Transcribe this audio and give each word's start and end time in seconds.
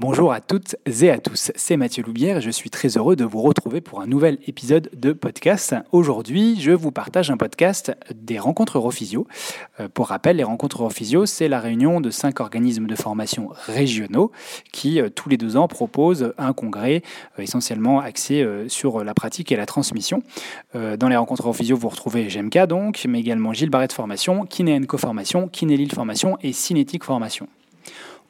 Bonjour 0.00 0.32
à 0.32 0.40
toutes 0.40 0.76
et 0.86 1.10
à 1.10 1.18
tous, 1.18 1.50
c'est 1.56 1.76
Mathieu 1.76 2.04
Loubière 2.04 2.36
et 2.36 2.40
je 2.40 2.50
suis 2.50 2.70
très 2.70 2.96
heureux 2.96 3.16
de 3.16 3.24
vous 3.24 3.42
retrouver 3.42 3.80
pour 3.80 4.00
un 4.00 4.06
nouvel 4.06 4.38
épisode 4.46 4.88
de 4.96 5.12
podcast. 5.12 5.74
Aujourd'hui, 5.90 6.54
je 6.60 6.70
vous 6.70 6.92
partage 6.92 7.32
un 7.32 7.36
podcast 7.36 7.90
des 8.14 8.38
rencontres 8.38 8.78
Europhysio. 8.78 9.26
Euh, 9.80 9.88
pour 9.92 10.06
rappel, 10.06 10.36
les 10.36 10.44
rencontres 10.44 10.82
Europhysio, 10.82 11.26
c'est 11.26 11.48
la 11.48 11.58
réunion 11.58 12.00
de 12.00 12.10
cinq 12.10 12.38
organismes 12.38 12.86
de 12.86 12.94
formation 12.94 13.50
régionaux 13.66 14.30
qui, 14.70 15.00
euh, 15.00 15.08
tous 15.08 15.28
les 15.30 15.36
deux 15.36 15.56
ans, 15.56 15.66
proposent 15.66 16.32
un 16.38 16.52
congrès 16.52 17.02
euh, 17.36 17.42
essentiellement 17.42 17.98
axé 17.98 18.46
sur 18.68 19.02
la 19.02 19.14
pratique 19.14 19.50
et 19.50 19.56
la 19.56 19.66
transmission. 19.66 20.22
Dans 20.74 21.08
les 21.08 21.16
rencontres 21.16 21.42
Europhysio, 21.42 21.76
vous 21.76 21.88
retrouvez 21.88 22.28
GMK 22.28 22.66
donc, 22.68 23.04
mais 23.08 23.18
également 23.18 23.52
Gilles 23.52 23.68
Barrette 23.68 23.92
Formation, 23.92 24.46
Kinéenco 24.46 24.96
Formation, 24.96 25.48
Kiné 25.48 25.84
Formation 25.88 26.38
et 26.40 26.52
Cinétique 26.52 27.02
Formation. 27.02 27.48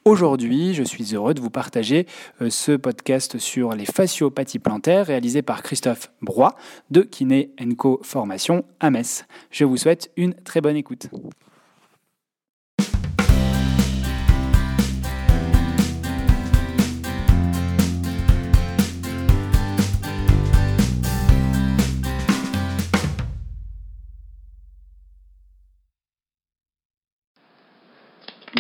Aujourd'hui, 0.04 0.74
je 0.74 0.82
suis 0.82 1.14
heureux 1.14 1.34
de 1.34 1.40
vous 1.40 1.50
partager 1.50 2.06
euh, 2.40 2.50
ce 2.50 2.72
podcast 2.72 3.38
sur 3.38 3.74
les 3.74 3.84
fasciopathies 3.84 4.58
plantaires 4.58 5.06
réalisé 5.06 5.42
par 5.42 5.62
Christophe 5.62 6.10
Broy 6.22 6.54
de 6.90 7.02
Kiné 7.02 7.50
Co 7.76 8.00
Formation 8.02 8.64
à 8.80 8.90
Metz. 8.90 9.26
Je 9.50 9.64
vous 9.64 9.76
souhaite 9.76 10.10
une 10.16 10.34
très 10.34 10.60
bonne 10.60 10.76
écoute. 10.76 11.08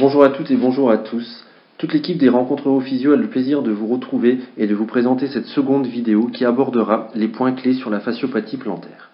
Bonjour 0.00 0.22
à 0.22 0.28
toutes 0.28 0.52
et 0.52 0.56
bonjour 0.56 0.92
à 0.92 0.98
tous. 0.98 1.44
Toute 1.76 1.92
l'équipe 1.92 2.18
des 2.18 2.28
rencontres 2.28 2.68
Europhysio 2.68 3.14
a 3.14 3.16
le 3.16 3.26
plaisir 3.26 3.62
de 3.62 3.72
vous 3.72 3.88
retrouver 3.88 4.38
et 4.56 4.68
de 4.68 4.74
vous 4.76 4.86
présenter 4.86 5.26
cette 5.26 5.46
seconde 5.46 5.86
vidéo 5.86 6.28
qui 6.28 6.44
abordera 6.44 7.08
les 7.16 7.26
points 7.26 7.50
clés 7.50 7.74
sur 7.74 7.90
la 7.90 7.98
fasciopathie 7.98 8.58
plantaire. 8.58 9.10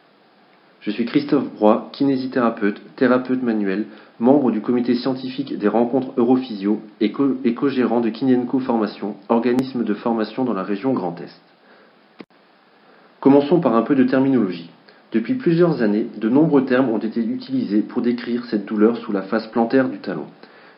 Je 0.82 0.90
suis 0.90 1.06
Christophe 1.06 1.50
Broy, 1.54 1.88
kinésithérapeute, 1.92 2.82
thérapeute 2.96 3.42
manuel, 3.42 3.86
membre 4.20 4.50
du 4.50 4.60
comité 4.60 4.94
scientifique 4.94 5.56
des 5.56 5.68
rencontres 5.68 6.12
Europhysio 6.18 6.82
et, 7.00 7.12
co-gérant 7.12 8.02
de 8.02 8.10
Kinenco 8.10 8.58
Formation, 8.58 9.16
organisme 9.30 9.84
de 9.84 9.94
formation 9.94 10.44
dans 10.44 10.52
la 10.52 10.64
région 10.64 10.92
Grand 10.92 11.18
Est. 11.18 11.40
Commençons 13.20 13.60
par 13.60 13.74
un 13.74 13.82
peu 13.82 13.94
de 13.94 14.04
terminologie. 14.04 14.68
Depuis 15.12 15.34
plusieurs 15.34 15.80
années, 15.80 16.08
de 16.18 16.28
nombreux 16.28 16.66
termes 16.66 16.90
ont 16.90 16.98
été 16.98 17.20
utilisés 17.24 17.80
pour 17.80 18.02
décrire 18.02 18.44
cette 18.50 18.66
douleur 18.66 18.98
sous 18.98 19.12
la 19.12 19.22
face 19.22 19.46
plantaire 19.46 19.88
du 19.88 19.98
talon. 19.98 20.26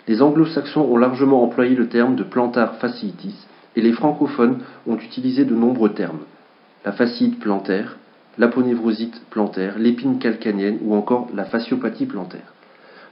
Les 0.09 0.23
anglo-saxons 0.23 0.83
ont 0.83 0.97
largement 0.97 1.43
employé 1.43 1.75
le 1.75 1.89
terme 1.89 2.15
de 2.15 2.23
plantar 2.23 2.77
fasciitis 2.77 3.35
et 3.75 3.81
les 3.81 3.93
francophones 3.93 4.59
ont 4.87 4.97
utilisé 4.97 5.45
de 5.45 5.55
nombreux 5.55 5.93
termes. 5.93 6.21
La 6.85 6.93
fasciite 6.93 7.41
plantaire, 7.41 7.97
l'aponévrosite 8.39 9.21
plantaire, 9.31 9.79
l'épine 9.79 10.19
calcanienne 10.19 10.79
ou 10.83 10.95
encore 10.95 11.29
la 11.34 11.45
fasciopathie 11.45 12.07
plantaire. 12.07 12.55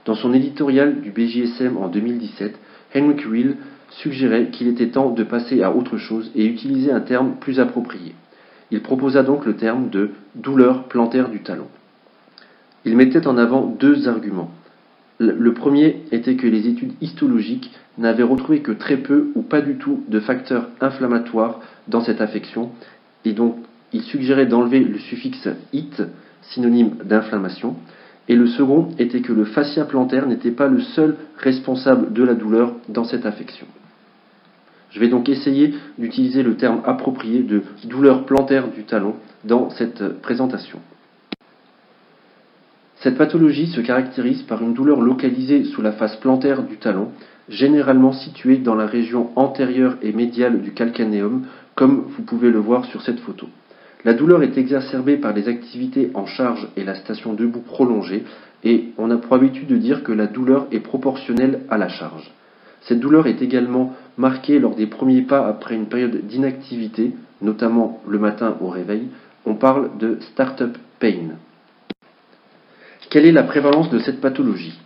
Dans 0.05 0.15
son 0.15 0.33
éditorial 0.33 1.01
du 1.01 1.11
BJSM 1.11 1.77
en 1.77 1.89
2017, 1.89 2.57
Henrik 2.95 3.25
Will 3.29 3.57
suggérait 3.89 4.49
qu'il 4.49 4.67
était 4.67 4.87
temps 4.87 5.09
de 5.09 5.23
passer 5.23 5.63
à 5.63 5.75
autre 5.75 5.97
chose 5.97 6.31
et 6.35 6.45
utiliser 6.45 6.91
un 6.91 7.01
terme 7.01 7.33
plus 7.39 7.59
approprié. 7.59 8.15
Il 8.71 8.81
proposa 8.81 9.23
donc 9.23 9.45
le 9.45 9.55
terme 9.55 9.89
de 9.89 10.11
douleur 10.35 10.85
plantaire 10.85 11.29
du 11.29 11.41
talon. 11.41 11.67
Il 12.85 12.95
mettait 12.95 13.27
en 13.27 13.37
avant 13.37 13.65
deux 13.65 14.07
arguments. 14.07 14.51
Le 15.17 15.53
premier 15.53 16.03
était 16.11 16.35
que 16.35 16.47
les 16.47 16.67
études 16.67 16.93
histologiques 16.99 17.71
n'avaient 17.97 18.23
retrouvé 18.23 18.59
que 18.59 18.73
très 18.73 18.97
peu 18.97 19.31
ou 19.35 19.41
pas 19.41 19.61
du 19.61 19.75
tout 19.75 20.03
de 20.09 20.19
facteurs 20.19 20.67
inflammatoires 20.81 21.61
dans 21.87 22.01
cette 22.01 22.19
affection, 22.19 22.71
et 23.23 23.31
donc 23.31 23.55
il 23.93 24.01
suggérait 24.01 24.45
d'enlever 24.45 24.79
le 24.81 24.97
suffixe 24.97 25.47
it, 25.71 26.03
synonyme 26.41 26.95
d'inflammation, 27.05 27.77
et 28.27 28.35
le 28.35 28.47
second 28.47 28.89
était 28.99 29.21
que 29.21 29.31
le 29.31 29.45
fascia 29.45 29.85
plantaire 29.85 30.27
n'était 30.27 30.51
pas 30.51 30.67
le 30.67 30.81
seul 30.81 31.15
responsable 31.37 32.11
de 32.11 32.23
la 32.23 32.33
douleur 32.33 32.73
dans 32.89 33.05
cette 33.05 33.25
affection. 33.25 33.67
Je 34.89 34.99
vais 34.99 35.07
donc 35.07 35.29
essayer 35.29 35.73
d'utiliser 35.97 36.43
le 36.43 36.55
terme 36.55 36.81
approprié 36.85 37.41
de 37.43 37.63
douleur 37.85 38.25
plantaire 38.25 38.69
du 38.69 38.83
talon 38.83 39.15
dans 39.43 39.69
cette 39.69 40.21
présentation. 40.21 40.79
Cette 43.05 43.19
pathologie 43.19 43.67
se 43.67 43.81
caractérise 43.81 44.41
par 44.41 44.63
une 44.63 44.73
douleur 44.73 44.99
localisée 44.99 45.63
sous 45.65 45.83
la 45.83 45.91
face 45.91 46.15
plantaire 46.15 46.63
du 46.63 46.77
talon, 46.77 47.09
généralement 47.47 48.13
située 48.13 48.57
dans 48.57 48.73
la 48.73 48.87
région 48.87 49.29
antérieure 49.35 49.95
et 50.01 50.11
médiale 50.11 50.63
du 50.63 50.71
calcanéum, 50.71 51.43
comme 51.75 52.05
vous 52.07 52.23
pouvez 52.23 52.49
le 52.49 52.57
voir 52.57 52.85
sur 52.85 53.03
cette 53.03 53.19
photo. 53.19 53.47
La 54.05 54.15
douleur 54.15 54.41
est 54.41 54.57
exacerbée 54.57 55.17
par 55.17 55.33
les 55.33 55.47
activités 55.47 56.09
en 56.15 56.25
charge 56.25 56.67
et 56.77 56.83
la 56.83 56.95
station 56.95 57.35
debout 57.35 57.59
prolongée, 57.59 58.23
et 58.63 58.85
on 58.97 59.11
a 59.11 59.17
pour 59.17 59.33
habitude 59.35 59.67
de 59.67 59.77
dire 59.77 60.01
que 60.01 60.11
la 60.11 60.25
douleur 60.25 60.65
est 60.71 60.79
proportionnelle 60.79 61.59
à 61.69 61.77
la 61.77 61.89
charge. 61.89 62.31
Cette 62.81 63.01
douleur 63.01 63.27
est 63.27 63.43
également 63.43 63.93
marquée 64.17 64.57
lors 64.57 64.73
des 64.73 64.87
premiers 64.87 65.21
pas 65.21 65.45
après 65.45 65.75
une 65.75 65.85
période 65.85 66.25
d'inactivité, 66.25 67.11
notamment 67.43 68.01
le 68.07 68.17
matin 68.17 68.57
au 68.61 68.69
réveil. 68.69 69.09
On 69.45 69.53
parle 69.53 69.95
de 69.99 70.17
start-up 70.21 70.75
pain. 70.99 71.35
Quelle 73.09 73.25
est 73.25 73.31
la 73.31 73.43
prévalence 73.43 73.89
de 73.89 73.99
cette 73.99 74.19
pathologie? 74.19 74.77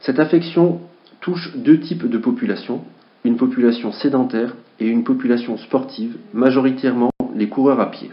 Cette 0.00 0.20
affection 0.20 0.80
touche 1.20 1.56
deux 1.56 1.80
types 1.80 2.08
de 2.08 2.18
populations, 2.18 2.84
une 3.24 3.36
population 3.36 3.92
sédentaire 3.92 4.54
et 4.78 4.86
une 4.86 5.04
population 5.04 5.58
sportive, 5.58 6.16
majoritairement 6.32 7.10
les 7.34 7.48
coureurs 7.48 7.80
à 7.80 7.90
pied. 7.90 8.10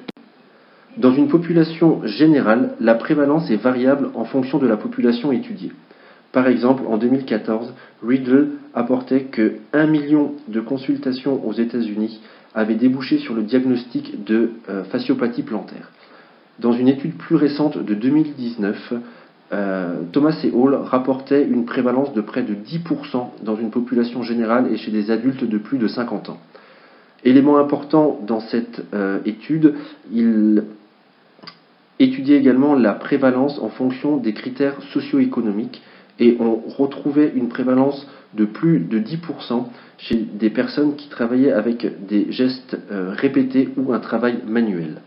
Dans 0.97 1.13
une 1.13 1.27
population 1.27 2.01
générale, 2.05 2.75
la 2.79 2.95
prévalence 2.95 3.51
est 3.51 3.61
variable 3.61 4.09
en 4.15 4.25
fonction 4.25 4.57
de 4.57 4.67
la 4.67 4.77
population 4.77 5.31
étudiée. 5.31 5.71
Par 6.31 6.47
exemple, 6.47 6.83
en 6.87 6.97
2014, 6.97 7.73
Riddle 8.05 8.51
apportait 8.73 9.25
que 9.25 9.57
1 9.73 9.87
million 9.87 10.33
de 10.47 10.59
consultations 10.61 11.45
aux 11.45 11.53
États-Unis 11.53 12.21
avaient 12.53 12.75
débouché 12.75 13.19
sur 13.19 13.35
le 13.35 13.43
diagnostic 13.43 14.23
de 14.23 14.51
euh, 14.69 14.83
fasciopathie 14.85 15.43
plantaire. 15.43 15.91
Dans 16.59 16.71
une 16.71 16.87
étude 16.87 17.15
plus 17.15 17.35
récente 17.35 17.77
de 17.77 17.93
2019, 17.93 18.93
euh, 19.53 20.01
Thomas 20.11 20.37
et 20.43 20.51
Hall 20.51 20.75
rapportaient 20.75 21.43
une 21.43 21.65
prévalence 21.65 22.13
de 22.13 22.21
près 22.21 22.43
de 22.43 22.53
10% 22.53 23.43
dans 23.43 23.55
une 23.55 23.71
population 23.71 24.23
générale 24.23 24.71
et 24.71 24.77
chez 24.77 24.91
des 24.91 25.11
adultes 25.11 25.43
de 25.43 25.57
plus 25.57 25.77
de 25.77 25.87
50 25.87 26.29
ans. 26.29 26.39
Élément 27.23 27.57
important 27.57 28.19
dans 28.25 28.39
cette 28.39 28.83
euh, 28.93 29.19
étude, 29.25 29.75
il 30.11 30.63
étudiait 31.99 32.37
également 32.37 32.75
la 32.75 32.93
prévalence 32.93 33.59
en 33.59 33.69
fonction 33.69 34.17
des 34.17 34.33
critères 34.33 34.81
socio-économiques 34.93 35.81
et 36.19 36.37
on 36.39 36.55
retrouvait 36.55 37.31
une 37.35 37.49
prévalence 37.49 38.07
de 38.33 38.45
plus 38.45 38.79
de 38.79 38.99
10% 38.99 39.65
chez 39.97 40.15
des 40.15 40.49
personnes 40.49 40.95
qui 40.95 41.09
travaillaient 41.09 41.51
avec 41.51 42.05
des 42.07 42.31
gestes 42.31 42.77
euh, 42.91 43.13
répétés 43.15 43.69
ou 43.77 43.93
un 43.93 43.99
travail 43.99 44.39
manuel. 44.47 45.01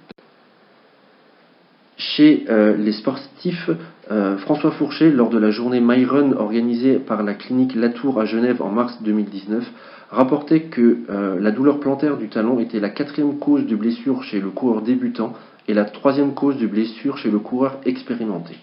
Chez 1.99 2.45
euh, 2.49 2.77
les 2.77 2.93
sportifs, 2.93 3.71
euh, 4.13 4.39
François 4.39 4.71
Fourchet, 4.71 5.11
lors 5.11 5.31
de 5.31 5.39
la 5.39 5.51
journée 5.51 5.81
MyRun 5.81 6.33
organisée 6.33 7.01
par 7.01 7.25
la 7.25 7.35
clinique 7.35 7.75
Latour 7.75 8.21
à 8.21 8.25
Genève 8.25 8.63
en 8.63 8.71
mars 8.71 9.03
2019, 9.03 9.69
rapportait 10.11 10.61
que 10.61 10.99
euh, 11.11 11.41
la 11.41 11.51
douleur 11.51 11.81
plantaire 11.81 12.17
du 12.17 12.29
talon 12.29 12.61
était 12.61 12.79
la 12.79 12.89
quatrième 12.89 13.41
cause 13.41 13.67
de 13.67 13.75
blessure 13.75 14.23
chez 14.23 14.39
le 14.41 14.51
coureur 14.51 14.83
débutant 14.83 15.33
et 15.67 15.75
la 15.75 15.85
troisième 15.85 16.35
cause 16.35 16.57
de 16.59 16.69
blessure 16.69 17.19
chez 17.19 17.33
le 17.33 17.41
coureur 17.41 17.81
expérimenté. 17.85 18.55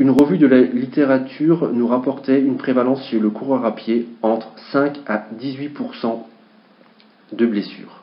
Une 0.00 0.10
revue 0.10 0.38
de 0.38 0.48
la 0.48 0.60
littérature 0.60 1.70
nous 1.72 1.86
rapportait 1.86 2.40
une 2.40 2.56
prévalence 2.56 3.06
chez 3.10 3.20
le 3.20 3.30
coureur 3.30 3.64
à 3.64 3.76
pied 3.76 4.08
entre 4.22 4.48
5 4.72 4.98
à 5.06 5.26
18% 5.40 6.24
de 7.32 7.46
blessures. 7.46 8.01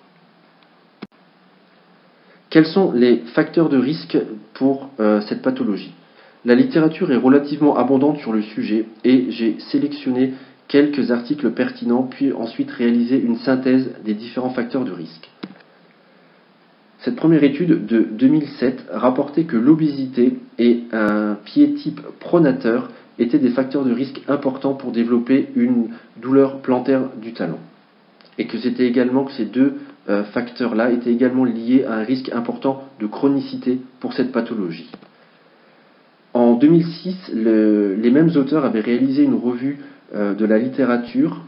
Quels 2.50 2.66
sont 2.66 2.92
les 2.92 3.18
facteurs 3.36 3.70
de 3.70 3.78
risque 3.78 4.18
pour 4.54 4.90
euh, 5.00 5.22
cette 5.22 5.42
pathologie? 5.42 5.94
La 6.46 6.56
littérature 6.56 7.12
est 7.12 7.18
relativement 7.18 7.78
abondante 7.78 8.20
sur 8.20 8.34
le 8.34 8.42
sujet 8.42 8.86
et 9.04 9.26
j'ai 9.30 9.60
sélectionné 9.72 10.34
quelques 10.68 11.12
articles 11.12 11.52
pertinents 11.52 12.04
puis 12.04 12.34
ensuite 12.34 12.72
réalisé 12.72 13.20
une 13.20 13.38
synthèse 13.38 13.92
des 14.04 14.14
différents 14.14 14.50
facteurs 14.50 14.86
de 14.86 14.92
risque. 14.92 15.30
Cette 17.00 17.16
première 17.16 17.44
étude 17.44 17.86
de 17.86 18.08
2007 18.12 18.86
rapportait 18.92 19.44
que 19.44 19.58
l'obésité 19.58 20.38
et 20.58 20.84
un 20.92 21.36
pied 21.46 21.74
type 21.76 22.02
pronateur 22.20 22.90
étaient 23.20 23.40
des 23.40 23.50
facteurs 23.50 23.86
de 23.86 23.94
risque 23.94 24.22
importants 24.28 24.74
pour 24.74 24.92
développer 24.92 25.50
une 25.56 25.90
douleur 26.22 26.62
plantaire 26.62 27.04
du 27.22 27.34
talon. 27.34 27.60
Et 28.38 28.48
que 28.48 28.58
c'était 28.58 28.88
également 28.88 29.26
que 29.26 29.34
ces 29.34 29.46
deux 29.46 29.76
euh, 30.10 30.24
facteurs-là 30.24 30.92
étaient 30.92 31.12
également 31.12 31.46
liés 31.46 31.86
à 31.88 31.94
un 31.94 32.04
risque 32.04 32.32
important 32.34 32.84
de 33.00 33.08
chronicité 33.08 33.80
pour 34.00 34.14
cette 34.14 34.32
pathologie. 34.32 34.90
En 36.34 36.56
2006, 36.56 37.32
les 37.34 38.12
mêmes 38.12 38.30
auteurs 38.36 38.66
avaient 38.66 38.82
réalisé 38.82 39.24
une 39.24 39.36
revue 39.36 39.80
euh, 40.16 40.34
de 40.34 40.46
la 40.46 40.58
littérature 40.58 41.42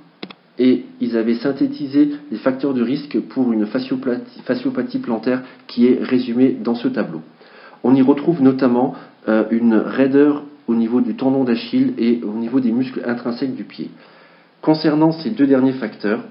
et 0.60 0.86
ils 1.00 1.18
avaient 1.18 1.36
synthétisé 1.36 2.12
les 2.30 2.38
facteurs 2.38 2.74
de 2.74 2.84
risque 2.84 3.20
pour 3.20 3.52
une 3.52 3.66
fasciopathie, 3.66 5.00
plantaire 5.00 5.42
qui 5.68 5.88
est 5.88 6.04
résumée 6.04 6.56
dans 6.62 6.76
ce 6.76 6.88
tableau. 6.88 7.22
On 7.84 7.96
y 7.96 8.02
retrouve 8.02 8.42
notamment 8.42 8.96
euh, 9.28 9.46
une 9.50 9.74
raideur 9.74 10.44
au 10.68 10.76
niveau 10.76 11.02
du 11.02 11.16
tendon 11.16 11.44
d'Achille 11.44 11.94
et 11.98 12.22
au 12.24 12.34
niveau 12.34 12.60
des 12.60 12.72
muscles 12.72 13.02
intrinsèques 13.06 13.56
du 13.56 13.64
pied. 13.64 13.90
Concernant 14.62 15.12
ces 15.12 15.32
deux 15.32 15.48
derniers 15.48 15.74
facteurs, 15.74 16.24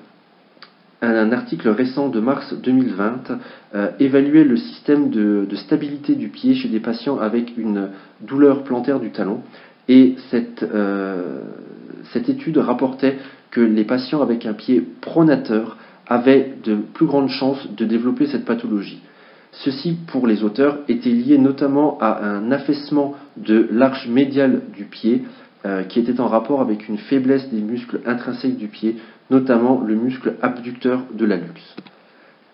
un 1.03 1.33
article 1.33 1.69
récent 1.69 2.09
de 2.09 2.21
mars 2.21 2.55
2020 2.55 3.39
euh, 3.75 3.91
évaluait 3.99 4.45
le 4.45 4.57
système 4.57 5.11
de, 5.11 5.47
stabilité 5.57 6.15
du 6.15 6.29
pied 6.29 6.55
chez 6.55 6.69
des 6.69 6.81
patients 6.81 7.19
avec 7.19 7.57
une 7.57 7.89
douleur 8.21 8.65
plantaire 8.65 9.01
du 9.01 9.11
talon. 9.11 9.41
Et 9.89 10.17
cette, 10.31 10.63
euh, 10.63 11.41
cette 12.13 12.29
étude 12.29 12.59
rapportait 12.59 13.17
que 13.51 13.61
les 13.61 13.85
patients 13.85 14.23
avec 14.23 14.47
un 14.47 14.53
pied 14.53 14.85
pronateur 15.01 15.77
avaient 16.07 16.55
de 16.65 16.77
plus 16.77 17.07
grandes 17.07 17.31
chances 17.31 17.69
de 17.75 17.85
développer 17.85 18.27
cette 18.27 18.45
pathologie. 18.45 19.01
Ceci, 19.53 19.97
pour 20.07 20.27
les 20.27 20.45
auteurs, 20.45 20.79
était 20.89 21.11
lié 21.11 21.39
notamment 21.39 21.99
à 22.01 22.25
un 22.25 22.53
affaissement 22.53 23.15
de 23.37 23.69
l'arche 23.71 24.07
médiale 24.07 24.63
du 24.77 24.85
pied 24.85 25.23
euh, 25.67 25.83
qui 25.83 26.01
était 26.01 26.21
en 26.21 26.27
rapport 26.27 26.61
avec 26.61 26.89
une 26.89 26.97
faiblesse 26.97 27.49
des 27.51 27.61
muscles 27.61 28.01
intrinsèques 28.07 28.57
du 28.57 28.69
pied, 28.69 28.97
notamment 29.31 29.81
le 29.81 29.95
muscle 29.95 30.35
abducteur 30.41 31.03
de 31.13 31.27
l'allux. 31.27 31.77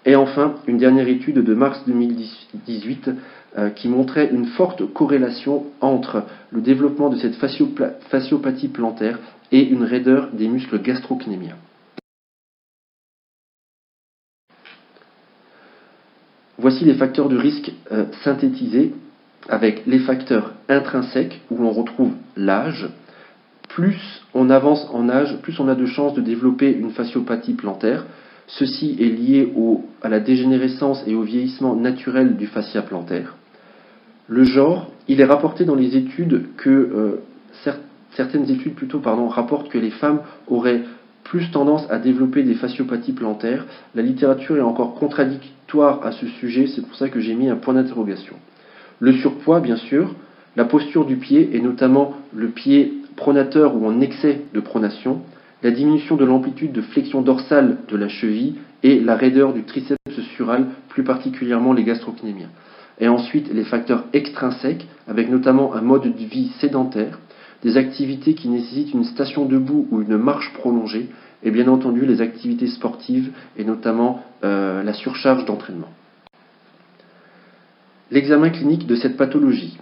Et 0.05 0.17
enfin, 0.17 0.55
une 0.67 0.79
dernière 0.79 1.08
étude 1.08 1.38
de 1.38 1.55
mars 1.55 1.82
2018 1.87 3.11
euh, 3.58 3.70
qui 3.70 3.88
montrait 3.88 4.31
une 4.32 4.47
forte 4.47 4.93
corrélation 4.93 5.67
entre 5.81 6.25
le 6.50 6.61
développement 6.61 7.08
de 7.08 7.17
cette 7.17 7.37
fasciopathie 7.37 8.69
plantaire 8.69 9.19
et 9.53 9.62
une 9.62 9.85
raideur 9.85 10.31
des 10.32 10.49
muscles 10.49 10.81
gastrocnémiens. 10.81 11.56
Voici 16.58 16.85
les 16.85 16.94
facteurs 16.94 17.29
de 17.29 17.37
risque 17.37 17.73
euh, 17.93 18.06
synthétisés 18.25 18.94
avec 19.48 19.87
les 19.87 19.98
facteurs 20.00 20.52
intrinsèques 20.69 21.40
où 21.50 21.58
l'on 21.58 21.70
retrouve 21.70 22.12
l'âge. 22.37 22.88
Plus 23.69 24.22
on 24.34 24.50
avance 24.50 24.88
en 24.93 25.08
âge, 25.08 25.38
plus 25.43 25.58
on 25.60 25.69
a 25.69 25.75
de 25.75 25.87
chances 25.87 26.14
de 26.14 26.20
développer 26.20 26.70
une 26.72 26.90
fasciopathie 26.90 27.54
plantaire. 27.54 28.06
Ceci 28.46 28.96
est 29.00 29.04
lié 29.04 29.52
à 30.02 30.08
la 30.08 30.20
dégénérescence 30.20 31.02
et 31.06 31.14
au 31.14 31.22
vieillissement 31.22 31.75
naturel 31.75 32.37
du 32.37 32.46
fascia 32.46 32.82
plantaire. 32.82 33.34
Le 34.28 34.44
genre, 34.44 34.90
il 35.08 35.20
est 35.20 35.25
rapporté 35.25 35.64
dans 35.64 35.75
les 35.75 35.96
études 35.96 36.54
que 36.56 36.70
euh, 36.70 37.22
certaines 38.12 38.50
études 38.50 38.75
plutôt 38.75 39.00
pardon, 39.00 39.28
rapportent 39.28 39.69
que 39.69 39.78
les 39.78 39.90
femmes 39.90 40.20
auraient 40.48 40.82
plus 41.25 41.50
tendance 41.50 41.90
à 41.90 41.98
développer 41.98 42.44
des 42.44 42.54
fasciopathies 42.54 43.12
plantaires. 43.12 43.66
La 43.94 44.02
littérature 44.02 44.56
est 44.56 44.62
encore 44.62 44.94
contradictoire 44.94 46.04
à 46.06 46.12
ce 46.12 46.26
sujet, 46.26 46.69
c'est 46.69 46.82
pour 46.82 46.94
ça 46.96 47.08
que 47.08 47.20
j'ai 47.20 47.34
mis 47.34 47.48
un 47.48 47.56
point 47.56 47.75
d'interrogation. 47.75 48.37
Le 49.00 49.12
surpoids, 49.12 49.60
bien 49.60 49.76
sûr, 49.76 50.14
la 50.56 50.64
posture 50.64 51.04
du 51.04 51.16
pied, 51.16 51.50
et 51.52 51.60
notamment 51.60 52.14
le 52.34 52.48
pied 52.48 52.94
pronateur 53.16 53.75
ou 53.76 53.87
en 53.87 54.00
excès 54.00 54.43
de 54.54 54.60
pronation, 54.60 55.22
la 55.62 55.70
diminution 55.70 56.16
de 56.16 56.25
l'amplitude 56.25 56.72
de 56.72 56.81
flexion 56.81 57.22
dorsale 57.22 57.78
de 57.88 57.96
la 57.96 58.08
cheville 58.08 58.56
et 58.82 59.00
la 59.00 59.16
raideur 59.16 59.52
du 59.52 59.64
triceps 59.64 59.96
sural, 60.37 60.66
plus 60.88 61.02
particulièrement 61.02 61.72
les 61.72 61.84
gastrocnémiens. 61.84 62.50
Et 62.98 63.08
ensuite, 63.08 63.52
les 63.52 63.64
facteurs 63.64 64.04
extrinsèques, 64.12 64.87
avec 65.08 65.31
notamment 65.31 65.75
un 65.75 65.82
mode 65.82 66.04
de 66.04 66.25
vie 66.25 66.50
sédentaire, 66.60 67.19
des 67.62 67.76
activités 67.76 68.34
qui 68.34 68.48
nécessitent 68.48 68.94
une 68.94 69.04
station 69.04 69.44
debout 69.44 69.87
ou 69.90 70.02
une 70.02 70.16
marche 70.16 70.52
prolongée, 70.54 71.08
et 71.43 71.50
bien 71.50 71.69
entendu 71.69 72.06
les 72.06 72.20
activités 72.20 72.66
sportives 72.66 73.31
et 73.56 73.64
notamment 73.64 74.22
euh, 74.44 74.82
la 74.82 74.94
surcharge 74.94 75.44
d'entraînement. 75.44 75.88
L'examen 78.11 78.50
clinique 78.50 78.87
de 78.87 78.94
cette 78.94 79.17
pathologie 79.17 79.76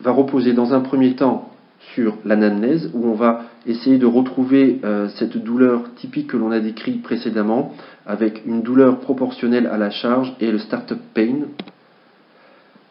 va 0.00 0.12
reposer 0.12 0.52
dans 0.52 0.74
un 0.74 0.80
premier 0.80 1.14
temps 1.14 1.50
sur 1.94 2.18
l'anamnèse, 2.26 2.90
où 2.92 3.06
on 3.06 3.14
va 3.14 3.44
essayer 3.66 3.96
de 3.96 4.04
retrouver 4.04 4.80
euh, 4.84 5.08
cette 5.16 5.38
douleur 5.38 5.94
typique 5.94 6.28
que 6.28 6.36
l'on 6.36 6.50
a 6.50 6.60
décrite 6.60 7.02
précédemment, 7.02 7.74
avec 8.06 8.42
une 8.44 8.60
douleur 8.62 9.00
proportionnelle 9.00 9.66
à 9.66 9.78
la 9.78 9.90
charge 9.90 10.34
et 10.40 10.50
le 10.50 10.58
start-up 10.58 10.98
pain. 11.14 11.46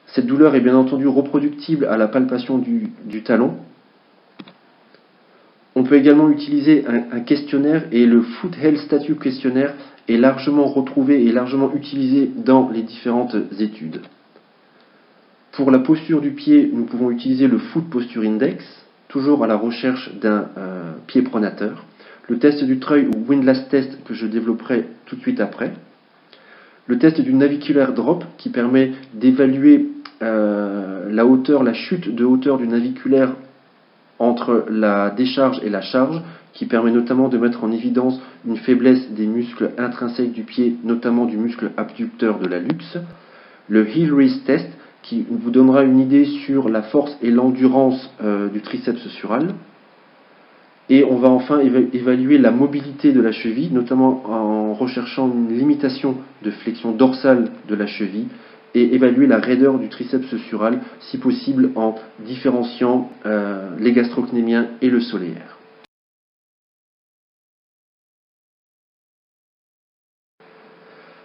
Cette 0.08 0.26
douleur 0.26 0.56
est 0.56 0.62
bien 0.62 0.76
entendu 0.76 1.08
reproductible 1.08 1.86
à 1.86 1.96
la 1.96 2.08
palpation 2.08 2.58
du, 2.58 2.92
talon. 3.24 3.58
On 5.76 5.84
peut 5.84 5.96
également 5.96 6.30
utiliser 6.30 6.84
un, 6.88 7.18
un, 7.18 7.20
questionnaire 7.20 7.84
et 7.92 8.08
le 8.08 8.22
Foot 8.24 8.56
Health 8.60 8.80
Statue 8.80 9.16
questionnaire 9.16 9.76
est 10.08 10.18
largement 10.18 10.66
retrouvé 10.66 11.24
et 11.26 11.32
largement 11.32 11.72
utilisé 11.76 12.32
dans 12.36 12.70
les 12.70 12.82
différentes 12.82 13.36
études. 13.60 14.02
Pour 15.60 15.72
la 15.72 15.80
posture 15.80 16.22
du 16.22 16.32
pied, 16.32 16.72
nous 16.74 16.86
pouvons 16.86 17.12
utiliser 17.12 17.50
le 17.50 17.58
Foot 17.58 17.90
Posture 17.90 18.22
Index, 18.22 18.64
toujours 19.10 19.44
à 19.44 19.48
la 19.48 19.58
recherche 19.58 20.10
d'un 20.16 20.46
euh, 20.58 20.94
pied 21.06 21.22
pronateur. 21.22 21.84
Le 22.30 22.40
test 22.40 22.64
du 22.64 22.80
treuil 22.80 23.08
ou 23.08 23.30
Windlass 23.30 23.68
Test 23.68 24.02
que 24.06 24.14
je 24.14 24.26
développerai 24.26 24.86
tout 25.06 25.18
de 25.18 25.22
suite 25.22 25.42
après. 25.42 25.74
Le 26.88 26.98
test 26.98 27.20
du 27.20 27.34
naviculaire 27.34 27.92
drop 27.92 28.24
qui 28.38 28.48
permet 28.48 28.94
d'évaluer 29.14 29.90
euh, 30.22 31.10
la 31.12 31.26
hauteur, 31.26 31.64
la 31.64 31.74
chute 31.74 32.16
de 32.16 32.24
hauteur 32.24 32.58
du 32.58 32.66
naviculaire 32.66 33.36
entre 34.18 34.64
la 34.70 35.10
décharge 35.10 35.60
et 35.62 35.70
la 35.70 35.82
charge, 35.82 36.22
qui 36.54 36.68
permet 36.68 36.92
notamment 36.92 37.28
de 37.28 37.38
mettre 37.38 37.66
en 37.66 37.74
évidence 37.74 38.18
une 38.48 38.56
faiblesse 38.56 39.12
des 39.12 39.28
muscles 39.28 39.72
intrinsèques 39.78 40.32
du 40.32 40.44
pied, 40.44 40.78
notamment 40.86 41.26
du 41.26 41.36
muscle 41.36 41.72
abducteur 41.76 42.40
de 42.40 42.48
la 42.48 42.60
luxe. 42.60 42.98
Le 43.68 43.86
heel 43.86 44.14
raise 44.14 44.42
test 44.46 44.70
qui 45.10 45.26
vous 45.28 45.50
donnera 45.50 45.84
une 45.84 46.00
idée 46.00 46.26
sur 46.26 46.70
la 46.70 46.84
force 46.84 47.18
et 47.24 47.32
l'endurance 47.32 48.14
euh, 48.24 48.48
du 48.48 48.62
triceps 48.62 49.08
sural. 49.08 49.56
Et 50.88 51.04
on 51.04 51.18
va 51.18 51.30
enfin 51.30 51.60
évaluer 51.60 52.38
la 52.38 52.52
mobilité 52.52 53.12
de 53.12 53.22
la 53.22 53.32
cheville, 53.32 53.72
notamment 53.72 54.24
en 54.28 54.74
recherchant 54.74 55.28
une 55.28 55.56
limitation 55.56 56.18
de 56.44 56.52
flexion 56.52 56.92
dorsale 56.92 57.50
de 57.68 57.76
la 57.76 57.86
cheville, 57.86 58.28
et 58.76 58.96
évaluer 58.96 59.26
la 59.26 59.40
raideur 59.40 59.80
du 59.80 59.90
triceps 59.90 60.36
sural, 60.48 60.80
si 61.00 61.18
possible 61.18 61.72
en 61.76 61.96
différenciant 62.26 63.10
euh, 63.26 63.70
les 63.80 63.94
gastrocnémiens 63.94 64.68
et 64.82 64.90
le 64.90 65.00
solaire. 65.00 65.59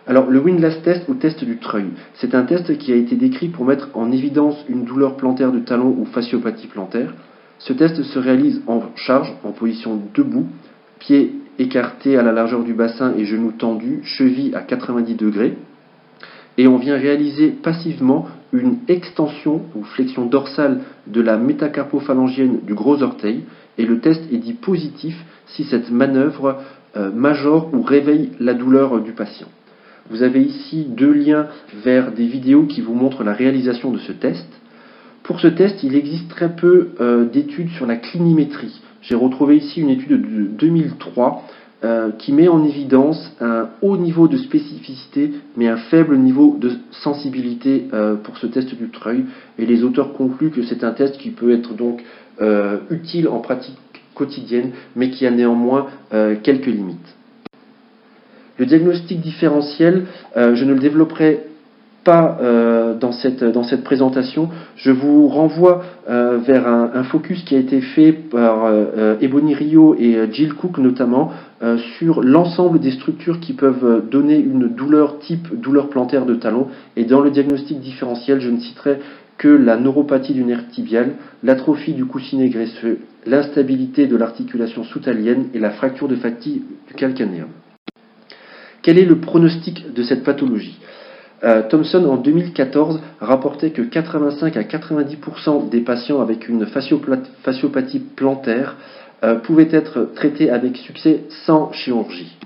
Alors, 0.06 0.28
le 0.28 0.38
Windlass 0.38 0.82
test 0.82 1.08
ou 1.08 1.14
test 1.14 1.44
du 1.44 1.56
treuil, 1.56 1.87
c'est 2.14 2.34
un 2.34 2.42
test 2.42 2.76
qui 2.76 2.92
a 2.92 2.96
été 2.96 3.16
décrit 3.16 3.49
pour 3.49 3.64
mettre 3.64 3.88
en 3.94 4.12
évidence 4.12 4.62
une 4.68 4.84
douleur 4.84 5.16
plantaire 5.16 5.50
de 5.50 5.61
talon 5.61 5.96
ou 5.99 6.04
fasciopathie 6.04 6.66
plantaire. 6.66 7.14
Ce 7.58 7.73
test 7.73 8.02
se 8.02 8.18
réalise 8.18 8.61
en 8.66 8.82
charge, 8.96 9.32
en 9.44 9.52
position 9.52 9.99
debout, 10.14 10.46
pieds 10.99 11.32
écartés 11.58 12.18
à 12.18 12.23
la 12.23 12.32
largeur 12.32 12.64
du 12.64 12.75
bassin 12.75 13.14
et 13.16 13.25
genoux 13.25 13.52
tendus, 13.52 14.00
cheville 14.04 14.54
à 14.54 14.61
90 14.61 15.14
degrés. 15.14 15.56
Et 16.58 16.68
on 16.68 16.76
vient 16.76 16.99
réaliser 16.99 17.49
passivement 17.49 18.28
une 18.52 18.76
extension 18.88 19.62
ou 19.75 19.84
flexion 19.84 20.26
dorsale 20.26 20.80
de 21.06 21.23
la 21.23 21.38
métacarpophalangienne 21.38 22.61
du 22.61 22.75
gros 22.75 23.02
orteil. 23.02 23.44
Et 23.78 23.87
le 23.87 24.00
test 24.00 24.23
est 24.30 24.37
dit 24.37 24.52
positif 24.52 25.16
si 25.46 25.64
cette 25.64 25.90
manœuvre 25.90 26.61
euh, 26.96 27.11
majore 27.11 27.70
ou 27.73 27.80
réveille 27.82 28.32
la 28.38 28.52
douleur 28.52 29.00
du 29.00 29.12
patient. 29.12 29.49
Vous 30.11 30.23
avez 30.23 30.42
ici 30.42 30.87
deux 30.88 31.12
liens 31.12 31.46
vers 31.82 32.12
des 32.12 32.26
vidéos 32.26 32.64
qui 32.64 32.82
vous 32.82 32.94
montrent 32.94 33.25
la 33.25 33.32
réalisation 33.32 33.90
de 33.90 33.99
ce 33.99 34.12
test. 34.12 34.46
Pour 35.23 35.40
ce 35.40 35.49
test, 35.49 35.82
il 35.82 35.96
existe 35.96 36.28
très 36.28 36.54
peu 36.54 36.90
euh, 37.00 37.25
d'études 37.25 37.70
sur 37.70 37.87
la 37.87 37.96
clinimétrie. 37.96 38.82
J'ai 39.00 39.14
retrouvé 39.14 39.56
ici 39.56 39.80
une 39.80 39.88
étude 39.88 40.11
de 40.11 40.44
2003 40.44 41.42
euh, 41.84 42.11
qui 42.18 42.32
met 42.32 42.49
en 42.49 42.64
évidence 42.64 43.34
un 43.40 43.70
haut 43.80 43.96
niveau 43.96 44.28
de 44.28 44.37
spécificité 44.37 45.32
mais 45.56 45.68
un 45.68 45.78
faible 45.78 46.18
niveau 46.18 46.58
de 46.61 46.73
sensibilité 46.90 47.87
euh, 47.94 48.16
pour 48.16 48.37
ce 48.37 48.46
test 48.46 48.75
du 48.75 48.90
treuil. 48.90 49.25
Et 49.58 49.64
les 49.64 49.84
auteurs 49.84 50.12
concluent 50.12 50.50
que 50.50 50.62
c'est 50.62 50.84
un 50.84 50.92
test 50.92 51.16
qui 51.16 51.30
peut 51.30 51.52
être 51.52 51.75
donc 51.75 52.02
utile 52.90 53.28
en 53.28 53.38
pratique 53.38 53.78
quotidienne 54.14 54.73
mais 54.96 55.11
qui 55.11 55.25
a 55.25 55.30
néanmoins 55.30 55.87
quelques 56.42 56.66
limites. 56.66 57.13
Le 58.56 58.66
diagnostic 58.66 59.20
différentiel, 59.20 60.04
euh, 60.37 60.54
je 60.54 60.64
ne 60.64 60.75
le 60.75 60.78
développerai 60.78 61.40
pas 62.04 62.38
euh, 62.40 62.94
dans, 62.94 63.12
cette, 63.12 63.82
présentation. 63.82 64.50
Je 64.76 64.92
vous 64.92 65.26
renvoie 65.26 65.82
euh, 66.08 66.38
vers 66.38 66.68
un, 66.68 67.02
focus 67.02 67.42
qui 67.44 67.56
a 67.56 67.58
été 67.58 67.80
fait 67.80 68.12
par 68.12 68.70
Ebony 69.20 69.54
Rio 69.54 69.96
et 69.99 70.18
Jill 70.30 70.54
Cook 70.54 70.78
notamment 70.78 71.32
sur 71.99 72.23
l'ensemble 72.23 72.78
des 72.78 72.90
structures 72.90 73.40
qui 73.40 73.54
peuvent 73.54 74.04
donner 74.11 74.37
une 74.37 74.68
douleur 74.68 75.18
type 75.18 75.58
douleur 75.58 75.88
plantaire 75.88 76.26
de 76.26 76.34
talon. 76.34 76.68
Et 76.96 77.04
dans 77.04 77.20
le 77.20 77.30
diagnostic 77.30 77.80
différentiel, 77.80 78.40
je 78.40 78.50
ne 78.50 78.61
citerai 78.61 78.99
que 79.38 79.49
la 79.49 79.76
neuropathie 79.76 80.34
du 80.34 80.44
nerf 80.44 80.68
tibial, 80.68 81.14
l'atrophie 81.42 81.94
du 81.94 82.04
coussinet 82.04 82.50
graisseux, 82.50 82.99
l'instabilité 83.26 84.06
de 84.06 84.16
l'articulation 84.16 84.84
soutalienne 84.84 85.46
et 85.54 85.58
la 85.58 85.70
fracture 85.70 86.06
de 86.06 86.16
fatigue 86.16 86.62
du 86.87 86.94
calcanéum. 86.94 87.49
Quel 88.85 88.99
est 88.99 89.07
le 89.07 89.19
pronostic 89.19 89.95
de 89.95 90.03
cette 90.03 90.23
pathologie 90.25 90.79
euh, 91.43 91.62
Thomson, 91.69 92.05
en 92.05 92.17
2014, 92.17 93.00
rapportait 93.21 93.71
que 93.71 93.83
85 93.83 94.57
à 94.57 94.62
90% 94.62 95.71
des 95.71 95.81
patients 95.81 96.21
avec 96.21 96.49
une 96.49 96.67
fasciopathie 96.67 97.99
plantaire 97.99 98.76
euh, 99.25 99.37
pouvaient 99.37 99.69
être 99.71 100.11
traités 100.14 100.50
avec 100.50 100.76
succès 100.76 101.25
sans 101.47 101.73
chirurgie. 101.73 102.37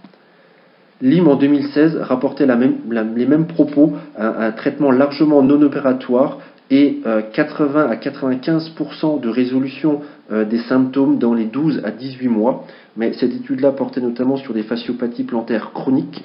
Lim, 1.00 1.28
en 1.28 1.34
2016, 1.34 1.96
rapportait 1.96 2.46
les 2.46 3.26
mêmes 3.26 3.46
propos, 3.46 3.94
un, 4.16 4.50
traitement 4.52 4.90
largement 4.92 5.42
non 5.42 5.60
opératoire 5.62 6.38
et 6.70 7.00
80 7.32 7.80
euh, 7.80 7.90
à 7.90 7.96
95% 7.96 9.20
de 9.20 9.28
résolution 9.28 10.02
des 10.30 10.58
symptômes 10.58 11.18
dans 11.18 11.32
les 11.32 11.46
12 11.46 11.82
à 11.84 11.90
18 11.90 12.28
mois. 12.28 12.66
Mais 12.96 13.12
cette 13.14 13.34
étude-là 13.34 13.72
portait 13.72 14.00
notamment 14.00 14.36
sur 14.36 14.52
des 14.52 14.62
fasciopathies 14.62 15.24
plantaires 15.24 15.72
chroniques. 15.72 16.22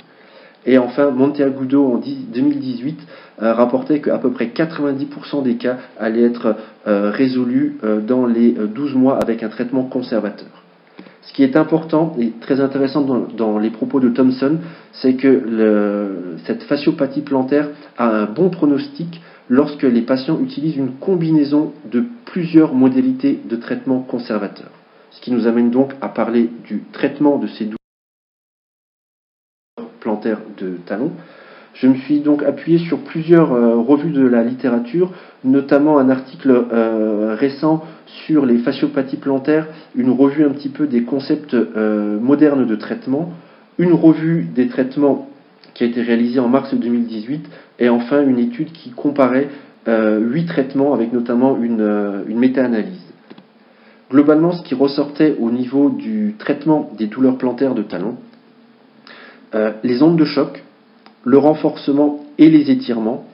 Et 0.66 0.78
enfin, 0.78 1.12
Monteagudo 1.12 1.86
en 1.86 1.98
2018 1.98 3.00
euh, 3.42 3.54
rapportait 3.54 4.00
qu'à 4.00 4.18
peu 4.18 4.32
près 4.32 4.48
90% 4.48 5.44
des 5.44 5.56
cas 5.56 5.78
allaient 6.00 6.24
être 6.24 6.56
euh, 6.88 7.10
résolus 7.12 7.78
euh, 7.84 8.00
dans 8.00 8.26
les 8.26 8.52
12 8.52 8.96
mois 8.96 9.20
avec 9.22 9.44
un 9.44 9.50
traitement 9.50 9.84
conservateur. 9.84 10.48
Ce 11.24 11.34
qui 11.34 11.44
est 11.44 11.56
important 11.56 12.16
et 12.20 12.32
très 12.42 12.62
intéressant 12.62 13.02
dans, 13.02 13.58
les 13.58 13.72
propos 13.72 14.00
de 14.00 14.10
Thomson, 14.10 14.58
c'est 14.92 15.14
que 15.14 16.36
cette 16.46 16.64
fasciopathie 16.64 17.22
plantaire 17.22 17.70
a 17.98 18.10
un 18.10 18.26
bon 18.26 18.50
pronostic 18.50 19.22
lorsque 19.50 19.84
les 19.84 20.02
patients 20.02 20.40
utilisent 20.40 20.78
une 20.78 20.94
combinaison 20.94 21.74
de 21.92 22.04
plusieurs 22.26 22.74
modalités 22.74 23.40
de 23.44 23.56
traitement 23.56 24.00
conservateur. 24.00 24.70
Ce 25.12 25.22
qui 25.22 25.32
nous 25.32 25.48
amène 25.48 25.70
donc 25.70 25.94
à 26.02 26.10
parler 26.10 26.50
du 26.66 26.84
traitement 26.92 27.38
de 27.38 27.48
ces 27.48 27.70
plantaire 30.04 30.40
de 30.60 30.78
talons. 30.86 31.12
Je 31.74 31.88
me 31.88 31.96
suis 31.96 32.20
donc 32.20 32.44
appuyé 32.44 32.78
sur 32.78 33.00
plusieurs 33.00 33.52
euh, 33.54 33.78
revues 33.78 34.12
de 34.12 34.28
la 34.28 34.44
littérature, 34.44 35.12
notamment 35.44 35.98
un 35.98 36.10
article 36.10 36.52
euh, 36.52 37.36
récent 37.40 37.84
sur 38.06 38.46
les 38.46 38.60
fasciopathies 38.60 39.18
plantaires, 39.18 39.68
une 39.96 40.12
revue 40.12 40.46
un 40.46 40.52
petit 40.52 40.70
peu 40.70 40.86
des 40.86 41.04
concepts 41.04 41.56
euh, 41.56 42.20
modernes 42.20 42.68
de 42.68 42.76
traitement, 42.76 43.32
une 43.80 43.94
revue 43.94 44.44
des 44.44 44.68
traitements 44.68 45.30
qui 45.74 45.84
a 45.84 45.88
été 45.88 46.02
réalisée 46.02 46.40
en 46.40 46.50
mars 46.50 46.74
2018, 46.74 47.46
et 47.80 47.90
enfin 47.90 48.22
une 48.22 48.40
étude 48.40 48.72
qui 48.72 48.92
comparait 48.92 49.50
huit 49.86 50.46
traitements 50.46 50.94
avec 50.94 51.12
notamment 51.12 51.58
une, 51.62 52.24
une 52.28 52.40
méta-analyse. 52.40 53.04
Globalement, 54.14 54.52
ce 54.52 54.62
qui 54.62 54.76
ressortait 54.76 55.36
au 55.40 55.50
niveau 55.50 55.90
du 55.90 56.36
traitement 56.38 56.92
des 56.98 57.08
douleurs 57.08 57.38
plantaires 57.38 57.74
de 57.74 57.82
talons, 57.82 58.18
euh, 59.56 59.72
les 59.84 60.04
ondes 60.04 60.18
de 60.18 60.26
choc, 60.26 60.64
le 61.24 61.38
renforcement 61.40 62.24
et 62.38 62.50
les 62.50 62.70
étirements. 62.70 63.26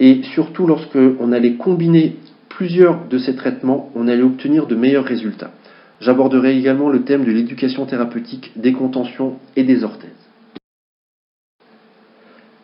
Et 0.00 0.22
surtout, 0.34 0.66
lorsqu'on 0.66 1.30
allait 1.30 1.54
combiner 1.54 2.16
plusieurs 2.48 3.06
de 3.08 3.18
ces 3.18 3.36
traitements, 3.36 3.90
on 3.94 4.08
allait 4.08 4.22
obtenir 4.22 4.66
de 4.66 4.74
meilleurs 4.74 5.04
résultats. 5.04 5.52
J'aborderai 6.00 6.56
également 6.58 6.88
le 6.88 7.02
thème 7.02 7.24
de 7.24 7.30
l'éducation 7.30 7.86
thérapeutique, 7.86 8.52
des 8.56 8.72
contentions 8.72 9.34
et 9.54 9.62
des 9.62 9.84
orthèses. 9.84 10.10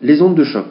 Les 0.03 0.23
ondes 0.23 0.35
de 0.35 0.45
choc. 0.45 0.65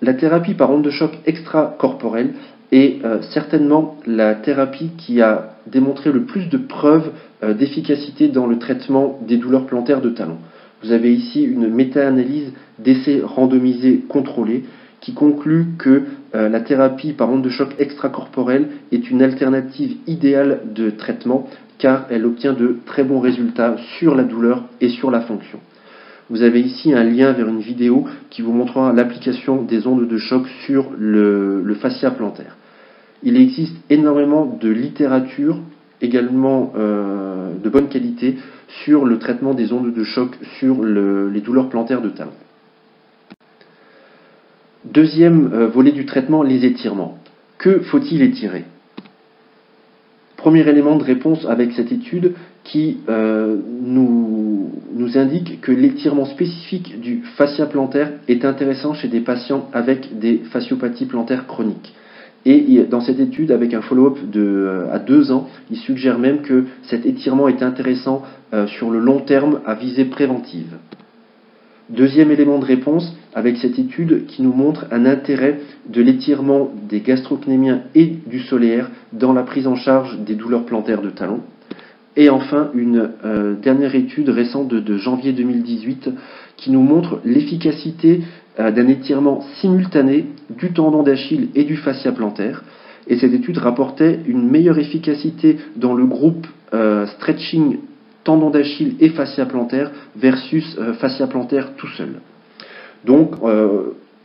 La 0.00 0.14
thérapie 0.14 0.54
par 0.54 0.70
ondes 0.70 0.84
de 0.84 0.90
choc 0.90 1.10
extracorporelles 1.26 2.34
est 2.70 3.04
euh, 3.04 3.20
certainement 3.32 3.96
la 4.06 4.36
thérapie 4.36 4.90
qui 4.96 5.20
a 5.20 5.56
démontré 5.66 6.12
le 6.12 6.22
plus 6.22 6.48
de 6.48 6.56
preuves 6.56 7.10
euh, 7.42 7.52
d'efficacité 7.52 8.28
dans 8.28 8.46
le 8.46 8.58
traitement 8.58 9.18
des 9.26 9.38
douleurs 9.38 9.66
plantaires 9.66 10.00
de 10.00 10.10
talons. 10.10 10.38
Vous 10.84 10.92
avez 10.92 11.12
ici 11.12 11.42
une 11.42 11.68
méta-analyse 11.68 12.52
d'essais 12.78 13.22
randomisés 13.24 14.04
contrôlés 14.08 14.62
qui 15.00 15.14
conclut 15.14 15.66
que 15.78 16.04
euh, 16.36 16.48
la 16.48 16.60
thérapie 16.60 17.12
par 17.12 17.28
onde 17.28 17.42
de 17.42 17.48
choc 17.48 17.74
extracorporelle 17.80 18.68
est 18.92 19.10
une 19.10 19.20
alternative 19.20 19.96
idéale 20.06 20.60
de 20.72 20.90
traitement 20.90 21.48
car 21.78 22.06
elle 22.08 22.24
obtient 22.24 22.52
de 22.52 22.76
très 22.86 23.02
bons 23.02 23.20
résultats 23.20 23.76
sur 23.98 24.14
la 24.14 24.22
douleur 24.22 24.62
et 24.80 24.90
sur 24.90 25.10
la 25.10 25.22
fonction. 25.22 25.58
Vous 26.28 26.42
avez 26.42 26.60
ici 26.60 26.92
un 26.92 27.04
lien 27.04 27.32
vers 27.32 27.48
une 27.48 27.60
vidéo 27.60 28.04
qui 28.30 28.42
vous 28.42 28.52
montrera 28.52 28.92
l'application 28.92 29.62
des 29.62 29.86
ondes 29.86 30.08
de 30.08 30.18
choc 30.18 30.46
sur 30.66 30.90
le, 30.98 31.76
fascia 31.80 32.10
plantaire. 32.10 32.56
Il 33.22 33.36
existe 33.36 33.76
énormément 33.90 34.44
de 34.60 34.68
littérature 34.68 35.60
également 36.02 36.72
euh, 36.76 37.52
de 37.62 37.68
bonne 37.68 37.88
qualité 37.88 38.36
sur 38.84 39.04
le 39.04 39.18
traitement 39.18 39.54
des 39.54 39.72
ondes 39.72 39.94
de 39.94 40.04
choc 40.04 40.36
sur 40.58 40.82
les 40.82 41.40
douleurs 41.40 41.68
plantaires 41.68 42.02
de 42.02 42.10
talon. 42.10 42.32
Deuxième 44.84 45.52
euh, 45.52 45.68
volet 45.68 45.92
du 45.92 46.06
traitement, 46.06 46.42
les 46.42 46.64
étirements. 46.64 47.18
Que 47.58 47.80
faut-il 47.80 48.22
étirer? 48.22 48.64
Premier 50.46 50.68
élément 50.68 50.94
de 50.94 51.02
réponse 51.02 51.44
avec 51.44 51.72
cette 51.72 51.90
étude 51.90 52.34
qui 52.62 52.98
euh, 53.08 53.56
nous, 53.82 54.70
indique 55.16 55.60
que 55.60 55.72
l'étirement 55.72 56.24
spécifique 56.24 57.00
du 57.00 57.22
fascia 57.36 57.66
plantaire 57.66 58.12
est 58.28 58.44
intéressant 58.44 58.94
chez 58.94 59.08
des 59.08 59.18
patients 59.18 59.68
avec 59.72 60.20
des 60.20 60.36
fasciopathies 60.52 61.06
plantaires 61.06 61.48
chroniques. 61.48 61.92
Et 62.44 62.84
dans 62.88 63.00
cette 63.00 63.18
étude, 63.18 63.50
avec 63.50 63.74
un 63.74 63.80
follow-up 63.82 64.18
euh, 64.36 64.86
à 64.92 65.00
deux 65.00 65.32
ans, 65.32 65.48
il 65.72 65.78
suggère 65.78 66.16
même 66.16 66.42
que 66.42 66.66
cet 66.84 67.06
étirement 67.06 67.48
est 67.48 67.64
intéressant 67.64 68.22
euh, 68.54 68.68
sur 68.68 68.92
le 68.92 69.00
long 69.00 69.18
terme 69.18 69.58
à 69.66 69.74
visée 69.74 70.04
préventive. 70.04 70.76
Deuxième 71.90 72.30
élément 72.30 72.60
de 72.60 72.64
réponse, 72.64 73.16
avec 73.36 73.58
cette 73.58 73.78
étude 73.78 74.24
qui 74.26 74.42
nous 74.42 74.54
montre 74.54 74.86
un 74.90 75.04
intérêt 75.04 75.60
de 75.86 76.00
l'étirement 76.00 76.72
des 76.88 77.00
gastrocnémiens 77.00 77.82
et 77.94 78.06
du 78.26 78.40
solaire 78.40 78.90
dans 79.12 79.34
la 79.34 79.42
prise 79.42 79.66
en 79.66 79.76
charge 79.76 80.18
des 80.20 80.34
douleurs 80.34 80.64
plantaires 80.64 81.02
de 81.02 81.10
talons. 81.10 81.42
Et 82.16 82.30
enfin, 82.30 82.70
une 82.74 83.10
euh, 83.26 83.54
dernière 83.54 83.94
étude 83.94 84.30
récente 84.30 84.68
de, 84.68 84.96
janvier 84.96 85.34
2018 85.34 86.08
qui 86.56 86.70
nous 86.70 86.80
montre 86.80 87.20
l'efficacité 87.26 88.22
euh, 88.58 88.70
d'un 88.70 88.88
étirement 88.88 89.42
simultané 89.60 90.24
du 90.48 90.72
tendon 90.72 91.02
d'Achille 91.02 91.50
et 91.54 91.64
du 91.64 91.76
fascia 91.76 92.12
plantaire. 92.12 92.64
Et 93.06 93.18
cette 93.18 93.34
étude 93.34 93.58
rapportait 93.58 94.20
une 94.26 94.48
meilleure 94.48 94.78
efficacité 94.78 95.58
dans 95.76 95.92
le 95.92 96.06
groupe 96.06 96.46
euh, 96.72 97.04
stretching 97.06 97.80
tendon 98.24 98.48
d'Achille 98.48 98.96
et 98.98 99.10
fascia 99.10 99.44
plantaire 99.44 99.90
versus 100.16 100.76
fascia 100.98 101.26
plantaire 101.26 101.76
tout 101.76 101.86
seul. 101.98 102.14
Donc, 103.06 103.36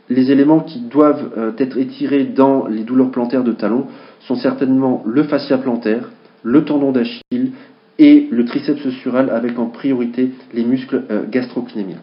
les 0.08 0.30
éléments 0.30 0.60
qui 0.60 0.80
doivent 0.80 1.54
être 1.58 1.78
étirés 1.78 2.24
dans 2.24 2.66
les 2.66 2.82
douleurs 2.82 3.10
plantaires 3.10 3.44
de 3.44 3.52
talon 3.52 3.86
sont 4.20 4.34
certainement 4.34 5.02
le 5.06 5.22
fascia 5.22 5.56
plantaire, 5.58 6.10
le 6.42 6.64
tendon 6.64 6.92
d'Achille 6.92 7.52
et 7.98 8.28
le 8.30 8.44
triceps 8.44 8.90
sural 9.02 9.30
avec 9.30 9.58
en 9.58 9.66
priorité 9.66 10.30
les 10.52 10.64
muscles 10.64 11.04
gastrocnémiens. 11.30 12.00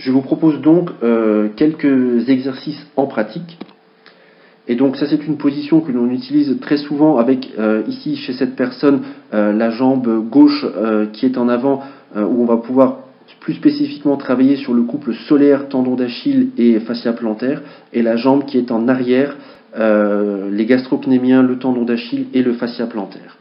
Je 0.00 0.12
vous 0.12 0.22
propose 0.22 0.62
donc 0.62 0.90
euh, 1.02 1.48
quelques 1.56 2.26
exercices 2.30 2.86
en 2.96 3.06
pratique. 3.06 3.58
Et 4.66 4.74
donc 4.74 4.96
ça 4.96 5.06
c'est 5.06 5.26
une 5.26 5.36
position 5.36 5.80
que 5.82 5.92
l'on 5.92 6.10
utilise 6.10 6.58
très 6.60 6.78
souvent 6.78 7.18
avec 7.18 7.50
euh, 7.58 7.82
ici 7.86 8.16
chez 8.16 8.32
cette 8.32 8.56
personne 8.56 9.02
euh, 9.34 9.52
la 9.52 9.68
jambe 9.70 10.26
gauche 10.30 10.66
qui 11.12 11.26
est 11.26 11.36
en 11.36 11.48
avant 11.48 11.82
où 12.16 12.42
on 12.42 12.46
va 12.46 12.56
pouvoir 12.56 12.99
plus 13.38 13.54
spécifiquement 13.54 14.16
travailler 14.16 14.56
sur 14.56 14.74
le 14.74 14.82
couple 14.82 15.14
solaire 15.14 15.68
tendon 15.68 15.94
d'Achille 15.94 16.50
et 16.58 16.80
fascia 16.80 17.12
plantaire 17.12 17.62
et 17.92 18.02
la 18.02 18.16
jambe 18.16 18.44
qui 18.44 18.58
est 18.58 18.70
en 18.70 18.88
arrière 18.88 19.36
les 19.76 20.66
gastrocnémiens, 20.66 21.44
le 21.44 21.56
tendon 21.56 21.84
d'Achille 21.84 22.26
et 22.34 22.42
le 22.42 22.54
fascia 22.54 22.88
plantaire. 22.88 23.36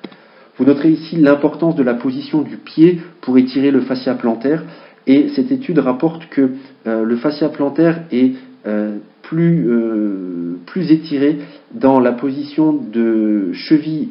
Vous 0.59 0.65
noterez 0.65 0.91
ici 0.91 1.15
l'importance 1.15 1.75
de 1.75 1.83
la 1.83 1.93
position 1.93 2.41
du 2.41 2.57
pied 2.57 2.99
pour 3.21 3.37
étirer 3.37 3.71
le 3.71 3.79
fascia 3.79 4.13
plantaire 4.13 4.63
et 5.07 5.29
cette 5.29 5.51
étude 5.51 5.79
rapporte 5.79 6.27
que 6.29 6.51
euh, 6.85 7.05
le 7.05 7.15
fascia 7.15 7.47
plantaire 7.47 8.01
est 8.11 8.33
euh, 8.67 8.97
euh, 9.31 10.55
plus 10.65 10.91
étiré 10.91 11.37
dans 11.73 11.99
la 11.99 12.11
position 12.11 12.73
de 12.73 13.53
cheville 13.53 14.09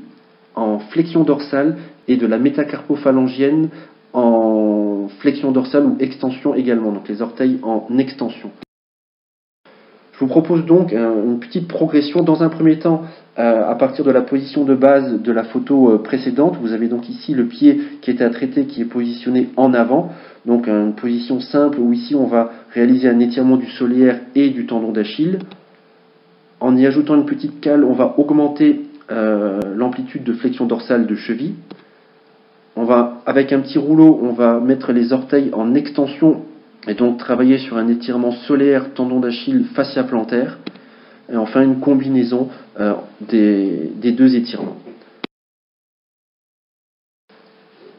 en 0.55 0.79
flexion 0.79 1.25
dorsale 1.25 1.77
et 2.07 2.17
de 2.17 2.27
la 2.27 2.39
métacarpophalangienne 2.39 3.69
en 4.19 5.09
flexion 5.21 5.53
dorsale 5.53 5.87
ou 5.87 5.97
extension 6.01 6.55
également, 6.55 6.93
donc 6.93 7.09
les 7.09 7.23
orteils 7.23 7.59
en 7.63 7.87
extension. 7.99 8.51
Je 10.13 10.25
vous 10.25 10.27
propose 10.27 10.67
donc 10.67 10.93
une 10.93 11.39
petite 11.39 11.69
progression. 11.69 12.23
Dans 12.25 12.43
un 12.43 12.49
premier 12.49 12.81
temps, 12.81 13.03
à 13.37 13.75
partir 13.77 14.05
de 14.05 14.11
la 14.11 14.23
position 14.23 14.65
de 14.65 14.75
base 14.75 15.23
de 15.23 15.33
la 15.33 15.45
photo 15.45 15.97
précédente, 16.03 16.57
vous 16.61 16.73
avez 16.73 16.89
donc 16.89 17.09
ici 17.09 17.35
le 17.35 17.47
pied 17.47 17.81
qui 18.01 18.11
est 18.11 18.21
à 18.21 18.29
traiter, 18.31 18.65
qui 18.65 18.81
est 18.81 18.85
positionné 18.85 19.51
en 19.57 19.73
avant. 19.75 20.11
Donc 20.45 20.67
une 20.67 20.95
position 20.95 21.41
simple 21.41 21.79
où 21.79 21.93
ici 21.93 22.17
on 22.17 22.27
va 22.27 22.51
réaliser 22.75 23.09
un 23.09 23.21
étirement 23.21 23.57
du 23.57 23.71
solaire 23.71 24.19
et 24.35 24.51
du 24.51 24.67
tendon 24.67 24.91
d'Achille. 24.91 25.39
En 26.59 26.77
y 26.77 26.85
ajoutant 26.85 27.15
une 27.15 27.27
petite 27.27 27.61
cale, 27.61 27.85
on 27.85 27.93
va 27.93 28.15
augmenter 28.19 28.87
l'amplitude 29.09 30.25
de 30.25 30.33
flexion 30.33 30.67
dorsale 30.67 31.07
de 31.07 31.15
cheville. 31.15 31.55
On 32.81 32.85
va, 32.85 33.23
avec 33.27 33.53
un 33.53 33.59
petit 33.59 33.77
rouleau, 33.77 34.21
on 34.23 34.31
va 34.35 34.61
mettre 34.61 34.93
les 34.93 35.13
orteils 35.13 35.51
en 35.53 35.75
extension 35.75 36.43
et 36.87 36.95
donc 36.95 37.19
travailler 37.19 37.59
sur 37.59 37.77
un 37.77 37.89
étirement 37.89 38.31
solaire, 38.31 38.95
tendon 38.95 39.19
d'Achille, 39.19 39.65
fascia 39.75 40.05
plantaire. 40.05 40.59
Et 41.29 41.37
enfin 41.37 41.63
une 41.63 41.81
combinaison 41.81 42.51
des, 43.21 43.91
des 43.97 44.13
deux 44.13 44.37
étirements. 44.37 44.77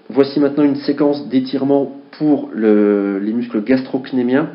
Voici 0.07 0.39
maintenant 0.39 0.63
une 0.63 0.77
séquence 0.77 1.27
d'étirement 1.27 1.98
pour 2.17 2.50
les 2.55 3.33
muscles 3.33 3.62
gastrocnémiens. 3.62 4.48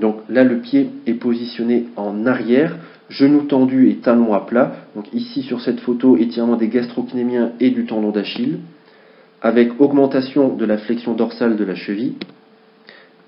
Donc 0.00 0.16
là, 0.30 0.44
le 0.44 0.60
pied 0.60 0.88
est 1.06 1.12
positionné 1.12 1.88
en 1.96 2.24
arrière, 2.24 2.74
genou 3.10 3.42
tendu 3.42 3.90
et 3.90 3.96
talon 3.96 4.32
à 4.32 4.40
plat. 4.40 4.76
Donc 4.96 5.12
ici 5.12 5.42
sur 5.42 5.60
cette 5.60 5.80
photo, 5.80 6.16
étirement 6.16 6.56
des 6.56 6.68
gastrocnémiens 6.68 7.52
et 7.60 7.68
du 7.68 7.84
tendon 7.84 8.12
d'Achille, 8.12 8.60
avec 9.42 9.80
augmentation 9.80 10.54
de 10.54 10.64
la 10.64 10.78
flexion 10.78 11.14
dorsale 11.14 11.56
de 11.56 11.64
la 11.64 11.74
cheville 11.74 12.14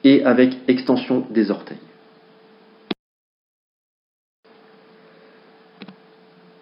et 0.05 0.25
avec 0.25 0.57
extension 0.69 1.25
des 1.31 1.50
orteils. 1.50 1.79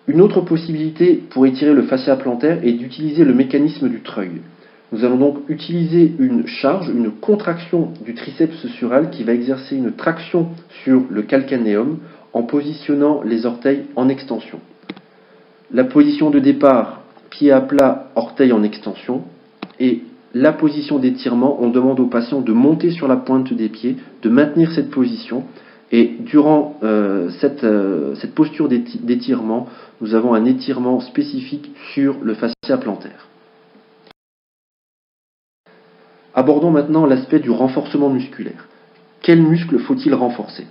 Une 0.07 0.23
autre 0.23 0.41
possibilité 0.41 1.23
pour 1.31 1.47
étirer 1.47 1.75
le 1.75 1.83
fascia 1.83 2.17
plantaire 2.17 2.65
est 2.65 2.73
d'utiliser 2.73 3.25
le 3.25 3.35
mécanisme 3.35 3.89
du 3.89 4.01
treuil. 4.01 4.41
Nous 4.91 5.05
allons 5.05 5.19
donc 5.19 5.39
utiliser 5.49 6.15
une 6.19 6.47
charge, 6.47 6.89
une 6.89 7.11
contraction 7.11 7.93
du 8.03 8.15
triceps 8.15 8.67
sural 8.69 9.11
qui 9.11 9.23
va 9.23 9.35
exercer 9.35 9.77
une 9.77 9.93
traction 9.93 10.49
sur 10.83 11.03
le 11.11 11.23
calcanéum 11.23 11.99
en 12.33 12.43
positionnant 12.43 13.21
les 13.23 13.45
orteils 13.45 13.85
en 13.97 14.09
extension. 14.09 14.61
La 15.71 15.85
position 15.85 16.31
de 16.31 16.39
départ, 16.39 17.03
pied 17.29 17.53
à 17.53 17.61
plat, 17.61 18.11
orteil 18.15 18.53
en 18.53 18.63
extension. 18.63 19.25
Et 19.81 20.03
la 20.35 20.53
position 20.53 20.99
d'étirement, 20.99 21.59
on 21.61 21.71
demande 21.71 22.01
au 22.01 22.07
patient 22.07 22.41
de 22.41 22.53
monter 22.53 22.91
sur 22.91 23.09
la 23.09 23.17
pointe 23.17 23.53
des 23.53 23.69
pieds, 23.69 23.97
de 24.23 24.29
maintenir 24.29 24.73
cette 24.73 24.91
position. 24.91 25.45
Et 25.91 26.17
durant 26.21 26.79
euh, 26.83 27.31
euh, 27.63 28.15
cette 28.15 28.35
posture 28.35 28.69
d'étirement, 28.69 29.67
nous 30.01 30.15
avons 30.15 30.35
un 30.35 30.45
étirement 30.45 31.01
spécifique 31.01 31.71
sur 31.95 32.17
le 32.23 32.35
fascia 32.35 32.77
plantaire. 32.79 33.29
Abordons 36.35 36.71
maintenant 36.71 37.07
l'aspect 37.07 37.41
du 37.41 37.51
renforcement 37.51 38.11
musculaire. 38.11 38.69
Quels 39.23 39.43
muscles 39.43 39.79
faut-il 39.79 40.15
renforcer? 40.15 40.67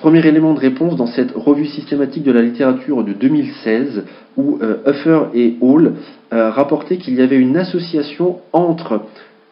Premier 0.00 0.26
élément 0.26 0.54
de 0.54 0.58
réponse 0.58 0.96
dans 0.96 1.08
cette 1.08 1.32
revue 1.32 1.66
systématique 1.66 2.22
de 2.22 2.32
la 2.32 2.40
littérature 2.40 3.04
de 3.04 3.12
2016, 3.12 4.04
où 4.38 4.58
euh, 4.62 4.78
Huffer 4.86 5.24
et 5.34 5.56
Hall 5.60 5.92
euh, 6.32 6.48
rapportaient 6.48 6.96
qu'il 6.96 7.16
y 7.16 7.20
avait 7.20 7.36
une 7.36 7.58
association 7.58 8.38
entre 8.54 9.02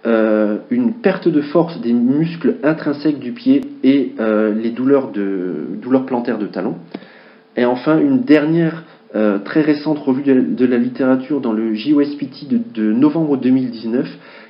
euh, 0.06 0.56
une 0.70 0.94
perte 0.94 1.28
de 1.28 1.42
force 1.42 1.78
des 1.82 1.92
muscles 1.92 2.54
intrinsèques 2.62 3.18
du 3.18 3.32
pied 3.32 3.60
et 3.84 4.14
les 4.18 4.70
douleurs, 4.70 5.10
douleurs 5.12 6.06
plantaires 6.06 6.38
de 6.38 6.46
talon. 6.46 6.76
Et 7.58 7.66
enfin, 7.66 7.98
une 7.98 8.22
dernière 8.22 8.84
euh, 9.14 9.38
très 9.38 9.62
récente 9.62 9.98
revue 9.98 10.22
de, 10.22 10.66
la 10.66 10.76
littérature 10.76 11.40
dans 11.40 11.52
le 11.52 11.74
JOSPT 11.74 12.48
de, 12.48 12.60
de, 12.74 12.92
novembre 12.92 13.38
2019 13.38 14.06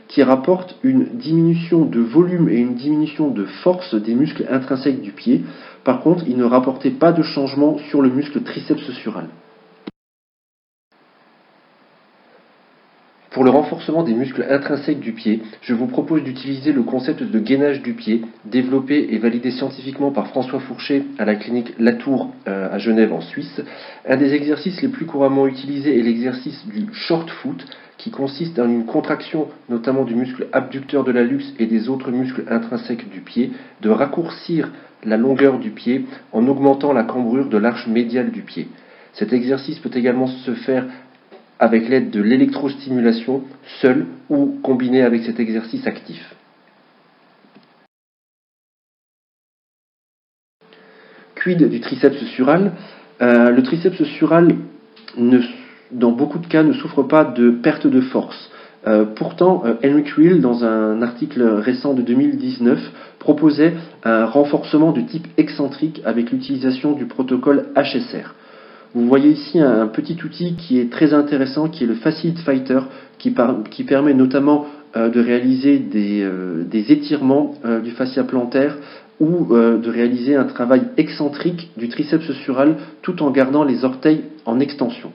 qui 0.09 0.23
rapporte 0.23 0.77
une 0.83 1.05
diminution 1.05 1.85
de 1.85 2.01
volume 2.01 2.49
et 2.49 2.57
une 2.57 2.75
diminution 2.75 3.29
de 3.31 3.45
force 3.45 3.95
des 3.95 4.15
muscles 4.15 4.47
intrinsèques 4.51 5.03
du 5.03 5.13
pied. 5.13 5.43
Par 5.85 6.01
contre, 6.01 6.25
il 6.27 6.37
ne 6.37 6.45
rapportait 6.45 6.91
pas 6.91 7.13
de 7.13 7.23
changement 7.23 7.79
sur 7.91 8.03
le 8.03 8.09
muscle 8.09 8.43
triceps 8.43 8.91
sural. 8.93 9.29
Pour 13.39 13.45
le 13.45 13.51
renforcement 13.53 14.03
des 14.03 14.15
muscles 14.15 14.45
intrinsèques 14.51 14.99
du 14.99 15.13
pied, 15.13 15.43
je 15.63 15.73
vous 15.73 15.87
propose 15.87 16.25
d'utiliser 16.25 16.73
le 16.73 16.83
concept 16.83 17.23
de 17.23 17.39
gainage 17.39 17.83
du 17.83 17.93
pied, 17.93 18.23
développé 18.45 19.11
et 19.13 19.19
validé 19.19 19.53
scientifiquement 19.53 20.11
par 20.11 20.27
François 20.27 20.59
Fourchet 20.59 21.05
à 21.19 21.25
la 21.25 21.37
clinique 21.37 21.73
Latour 21.79 22.33
euh, 22.49 22.69
à 22.69 22.79
Genève 22.79 23.13
en 23.13 23.21
Suisse. 23.21 23.63
Un 24.09 24.17
des 24.17 24.35
exercices 24.35 24.83
les 24.83 24.89
plus 24.89 25.07
couramment 25.07 25.47
utilisés 25.47 25.97
est 25.97 26.03
l'exercice 26.03 26.67
du 26.67 26.93
short 26.93 27.31
foot, 27.31 27.65
qui 27.97 28.11
consiste 28.11 28.59
en 28.59 28.69
une 28.69 28.87
contraction 28.87 29.47
notamment 29.69 30.03
du 30.03 30.17
muscle 30.17 30.49
abducteur 30.53 31.05
de 31.05 31.13
la 31.13 31.23
luxe 31.23 31.55
et 31.61 31.67
des 31.67 31.89
autres 31.89 32.11
muscles 32.11 32.43
intrinsèques 32.51 33.09
du 33.09 33.21
pied, 33.21 33.53
de 33.83 33.89
raccourcir 33.89 34.73
la 35.05 35.17
longueur 35.17 35.61
du 35.61 35.71
pied 35.71 36.07
en 36.33 36.49
augmentant 36.49 36.93
la 36.93 37.05
cambrure 37.05 37.49
de 37.49 37.59
l'arche 37.59 37.87
médiale 37.87 38.33
du 38.33 38.43
pied. 38.43 38.67
Cet 39.13 39.33
exercice 39.33 39.79
peut 39.79 39.91
également 39.95 40.27
se 40.27 40.55
faire 40.55 40.87
avec 41.59 41.89
l'aide 41.89 42.11
de 42.11 42.23
l'électrostimulation 42.23 43.43
seule 43.81 44.07
ou 44.29 44.59
combinée 44.63 45.03
avec 45.03 45.23
cet 45.25 45.41
exercice 45.41 45.87
actif. 45.87 46.35
Quid 51.35 51.69
du 51.69 51.81
triceps 51.81 52.25
sural? 52.35 52.73
Euh, 53.23 53.51
Le 53.51 53.63
triceps 53.63 54.03
sural, 54.05 54.57
dans 55.93 56.13
beaucoup 56.13 56.39
de 56.39 56.47
cas, 56.47 56.63
ne 56.63 56.73
souffre 56.73 57.03
pas 57.03 57.25
de 57.25 57.51
perte 57.51 57.87
de 57.87 58.01
force. 58.01 58.51
Euh, 58.87 59.05
pourtant, 59.05 59.63
euh, 59.65 59.75
Henrik 59.85 60.17
Will, 60.17 60.41
dans 60.41 60.65
un 60.65 61.03
article 61.03 61.43
récent 61.43 61.95
de 61.95 62.03
2019, 62.03 62.79
proposait 63.19 63.75
un 64.05 64.25
renforcement 64.25 64.93
de 64.93 65.01
type 65.01 65.27
excentrique 65.37 66.01
avec 66.05 66.31
l'utilisation 66.31 66.93
du 66.93 67.07
protocole 67.07 67.67
HSR. 67.75 68.35
Vous 68.95 69.07
voyez 69.07 69.31
ici 69.31 69.61
un, 69.61 69.87
petit 69.87 70.17
outil 70.25 70.55
qui 70.55 70.79
est 70.81 70.91
très 70.91 71.13
intéressant, 71.13 71.69
qui 71.69 71.85
est 71.85 71.87
le 71.87 71.95
Facilite 71.95 72.39
Fighter, 72.39 72.81
qui, 73.19 73.31
permet 73.85 74.15
notamment 74.15 74.67
euh, 74.97 75.11
de 75.11 75.21
réaliser 75.21 75.79
des, 75.79 76.23
euh, 76.23 76.65
étirements 76.73 77.55
euh, 77.65 77.81
du 77.81 77.91
fascia 77.91 78.25
plantaire 78.25 78.77
ou 79.21 79.53
de 79.53 79.91
réaliser 79.91 80.37
un 80.37 80.45
travail 80.45 80.83
excentrique 80.97 81.73
du 81.77 81.89
triceps 81.89 82.31
sural 82.45 82.77
tout 83.03 83.21
en 83.25 83.33
gardant 83.33 83.65
les 83.65 83.85
orteils 83.85 84.23
en 84.47 84.61
extension. 84.61 85.11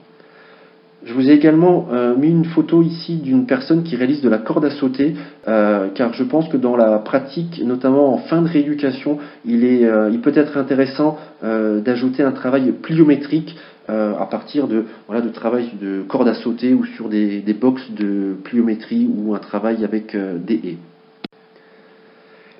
Je 1.04 1.12
vous 1.12 1.28
ai 1.28 1.34
également 1.34 1.88
euh, 1.92 2.16
mis 2.16 2.30
une 2.30 2.46
photo 2.46 2.82
ici 2.82 3.16
d'une 3.16 3.44
personne 3.44 3.82
qui 3.82 3.94
réalise 3.94 4.22
de 4.22 4.30
la 4.30 4.38
corde 4.38 4.64
à 4.64 4.70
sauter, 4.70 5.14
euh, 5.46 5.88
car 5.94 6.14
je 6.14 6.24
pense 6.24 6.48
que 6.48 6.56
dans 6.56 6.76
la 6.76 6.98
pratique, 6.98 7.60
notamment 7.62 8.14
en 8.14 8.18
fin 8.18 8.40
de 8.40 8.48
rééducation, 8.48 9.18
il, 9.44 9.64
est, 9.64 9.84
euh, 9.84 10.08
il 10.10 10.20
peut 10.20 10.32
être 10.34 10.56
intéressant 10.56 11.18
d'ajouter 11.42 12.22
un 12.22 12.32
travail 12.32 12.72
pliométrique 12.72 13.54
à 13.86 14.26
partir 14.30 14.66
de, 14.66 14.84
voilà, 15.06 15.20
de 15.20 15.28
travail 15.28 15.68
de 15.78 16.00
corde 16.08 16.26
à 16.26 16.32
sauter 16.32 16.72
ou 16.72 16.86
sur 16.86 17.10
des, 17.10 17.40
des 17.40 17.52
box 17.52 17.82
de 17.90 18.34
pliométrie 18.44 19.06
ou 19.14 19.34
un 19.34 19.38
travail 19.38 19.84
avec 19.84 20.16
des 20.16 20.54
haies. 20.54 20.78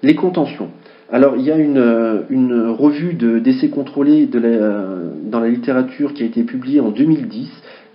Les 0.02 0.14
contentions. 0.14 0.68
Alors, 1.10 1.36
il 1.36 1.44
y 1.44 1.50
a 1.50 1.56
une, 1.56 2.24
une 2.28 2.66
revue 2.68 3.14
d'essais 3.14 3.68
contrôlés 3.68 4.26
dans 4.26 5.40
la 5.40 5.48
littérature 5.48 6.12
qui 6.12 6.24
a 6.24 6.26
été 6.26 6.42
publiée 6.42 6.80
en 6.80 6.90
2010 6.90 7.48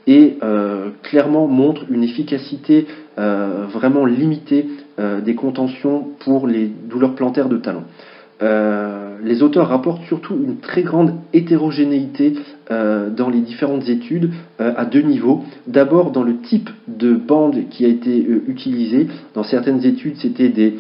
et 0.10 0.40
euh, 0.42 0.90
clairement 1.04 1.46
montre 1.48 1.84
une 1.88 2.04
efficacité 2.04 2.88
euh, 3.20 3.68
vraiment 3.72 4.06
limitée 4.06 4.66
euh, 4.98 5.22
des 5.22 5.36
contentions 5.36 6.08
pour 6.20 6.48
les 6.48 6.66
douleurs 6.66 7.14
plantaires 7.14 7.48
de 7.48 7.58
talon. 7.58 7.84
Les 8.42 9.44
auteurs 9.44 9.68
rapportent 9.68 10.04
surtout 10.06 10.36
une 10.36 10.58
très 10.58 10.82
grande 10.82 11.14
hétérogénéité 11.34 12.36
dans 12.70 13.30
les 13.30 13.42
différentes 13.42 13.90
études 13.90 14.32
à 14.60 14.86
deux 14.86 15.02
niveaux. 15.02 15.44
D'abord 15.68 16.12
dans 16.12 16.24
le 16.24 16.38
type 16.38 16.70
de 16.88 17.14
bande 17.14 17.68
qui 17.70 17.84
a 17.84 17.90
été 17.90 18.26
utilisé. 18.48 19.08
Dans 19.34 19.44
certaines 19.44 19.86
études, 19.86 20.16
c'était 20.18 20.50
des 20.50 20.76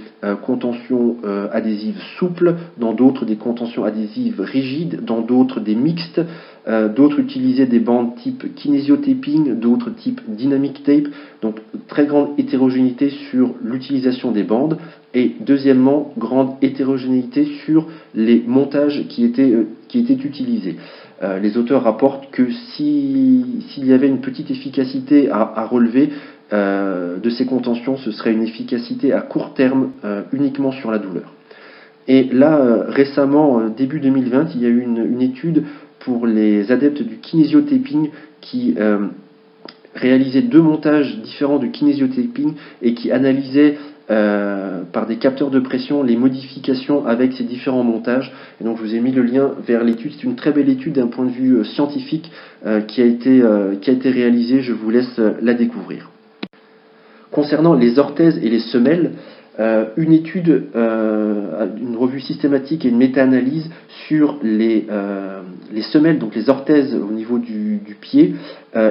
contentions 0.45 1.17
adhésives 1.51 2.01
souples, 2.17 2.55
dans 2.77 2.93
d'autres 2.93 3.25
des 3.25 3.35
contentions 3.35 3.83
adhésives 3.83 4.39
rigides, 4.39 5.03
dans 5.03 5.21
d'autres 5.21 5.59
des 5.59 5.75
mixtes. 5.75 6.21
Euh, 6.69 6.87
d'autres 6.87 7.19
utilisaient 7.19 7.65
des 7.65 7.79
bandes 7.79 8.15
type 8.15 8.53
kinesiotaping, 8.53 9.59
d'autres 9.59 9.89
type 9.89 10.21
dynamic 10.27 10.83
tape, 10.83 11.07
donc 11.41 11.55
très 11.87 12.05
grande 12.05 12.29
hétérogénéité 12.37 13.09
sur 13.09 13.55
l'utilisation 13.63 14.31
des 14.31 14.43
bandes, 14.43 14.77
et 15.13 15.35
deuxièmement, 15.39 16.13
grande 16.17 16.55
hétérogénéité 16.61 17.45
sur 17.65 17.87
les 18.13 18.43
montages 18.45 19.05
qui 19.09 19.23
étaient, 19.23 19.51
euh, 19.51 19.67
qui 19.87 19.99
étaient 19.99 20.13
utilisés. 20.13 20.75
Euh, 21.21 21.39
les 21.39 21.57
auteurs 21.57 21.83
rapportent 21.83 22.29
que 22.31 22.49
s'il 22.51 23.63
y 23.77 23.93
avait 23.93 24.07
une 24.07 24.21
petite 24.21 24.51
efficacité 24.51 25.29
à, 25.29 25.65
relever 25.65 26.09
de 26.51 27.29
ces 27.29 27.45
contentions, 27.45 27.95
ce 27.97 28.09
serait 28.09 28.33
une 28.33 28.41
efficacité 28.41 29.13
à 29.13 29.21
court 29.21 29.53
terme 29.53 29.91
uniquement 30.33 30.71
sur 30.71 30.89
la 30.89 30.97
douleur. 30.97 31.31
Et 32.07 32.23
là, 32.23 32.85
récemment, 32.87 33.69
début 33.69 33.99
2020, 33.99 34.55
il 34.55 34.61
y 34.63 34.65
a 34.65 34.69
eu 34.69 34.81
une 34.81 35.21
étude 35.21 35.63
pour 35.99 36.25
les 36.25 36.71
adeptes 36.71 37.03
du 37.03 37.17
kinésiotaping 37.17 38.09
qui 38.41 38.75
euh, 38.77 39.07
réalisaient 39.95 40.41
deux 40.41 40.61
montages 40.61 41.17
différents 41.19 41.59
de 41.59 41.67
kinésiotaping 41.67 42.53
et 42.81 42.93
qui 42.93 43.11
analysaient 44.09 44.85
par 44.91 45.05
des 45.05 45.17
capteurs 45.17 45.51
de 45.51 45.59
pression 45.59 46.01
les 46.01 46.15
modifications 46.15 47.05
avec 47.05 47.33
ces 47.33 47.43
différents 47.43 47.83
montages. 47.83 48.33
Et 48.59 48.63
donc 48.63 48.77
je 48.77 48.81
vous 48.81 48.95
ai 48.95 48.99
mis 48.99 49.11
le 49.11 49.21
lien 49.21 49.51
vers 49.67 49.83
l'étude. 49.83 50.13
C'est 50.15 50.23
une 50.23 50.35
très 50.35 50.51
belle 50.51 50.67
étude 50.67 50.93
d'un 50.93 51.07
point 51.07 51.25
de 51.25 51.29
vue 51.29 51.63
scientifique 51.63 52.31
qui, 52.87 53.01
a 53.01 53.05
été, 53.05 53.43
qui 53.81 53.89
a 53.89 53.93
été 53.93 54.09
réalisée. 54.09 54.61
Je 54.61 54.73
vous 54.73 54.89
laisse 54.89 55.19
la 55.41 55.53
découvrir. 55.53 56.09
Concernant 57.29 57.75
les 57.75 57.99
orthèses 57.99 58.39
et 58.41 58.49
les 58.49 58.59
semelles, 58.59 59.11
euh, 59.59 59.85
une 59.97 60.13
étude, 60.13 60.67
euh, 60.73 61.67
une 61.81 61.97
revue 61.97 62.21
systématique 62.21 62.85
et 62.85 62.89
une 62.89 62.97
méta-analyse 62.97 63.69
sur 64.07 64.37
les, 64.41 64.87
euh, 64.89 65.41
les, 65.73 65.81
semelles, 65.81 66.17
donc 66.17 66.33
les 66.33 66.49
orthèses 66.49 66.95
au 66.95 67.11
niveau 67.11 67.39
du, 67.39 67.81
pied, 67.99 68.35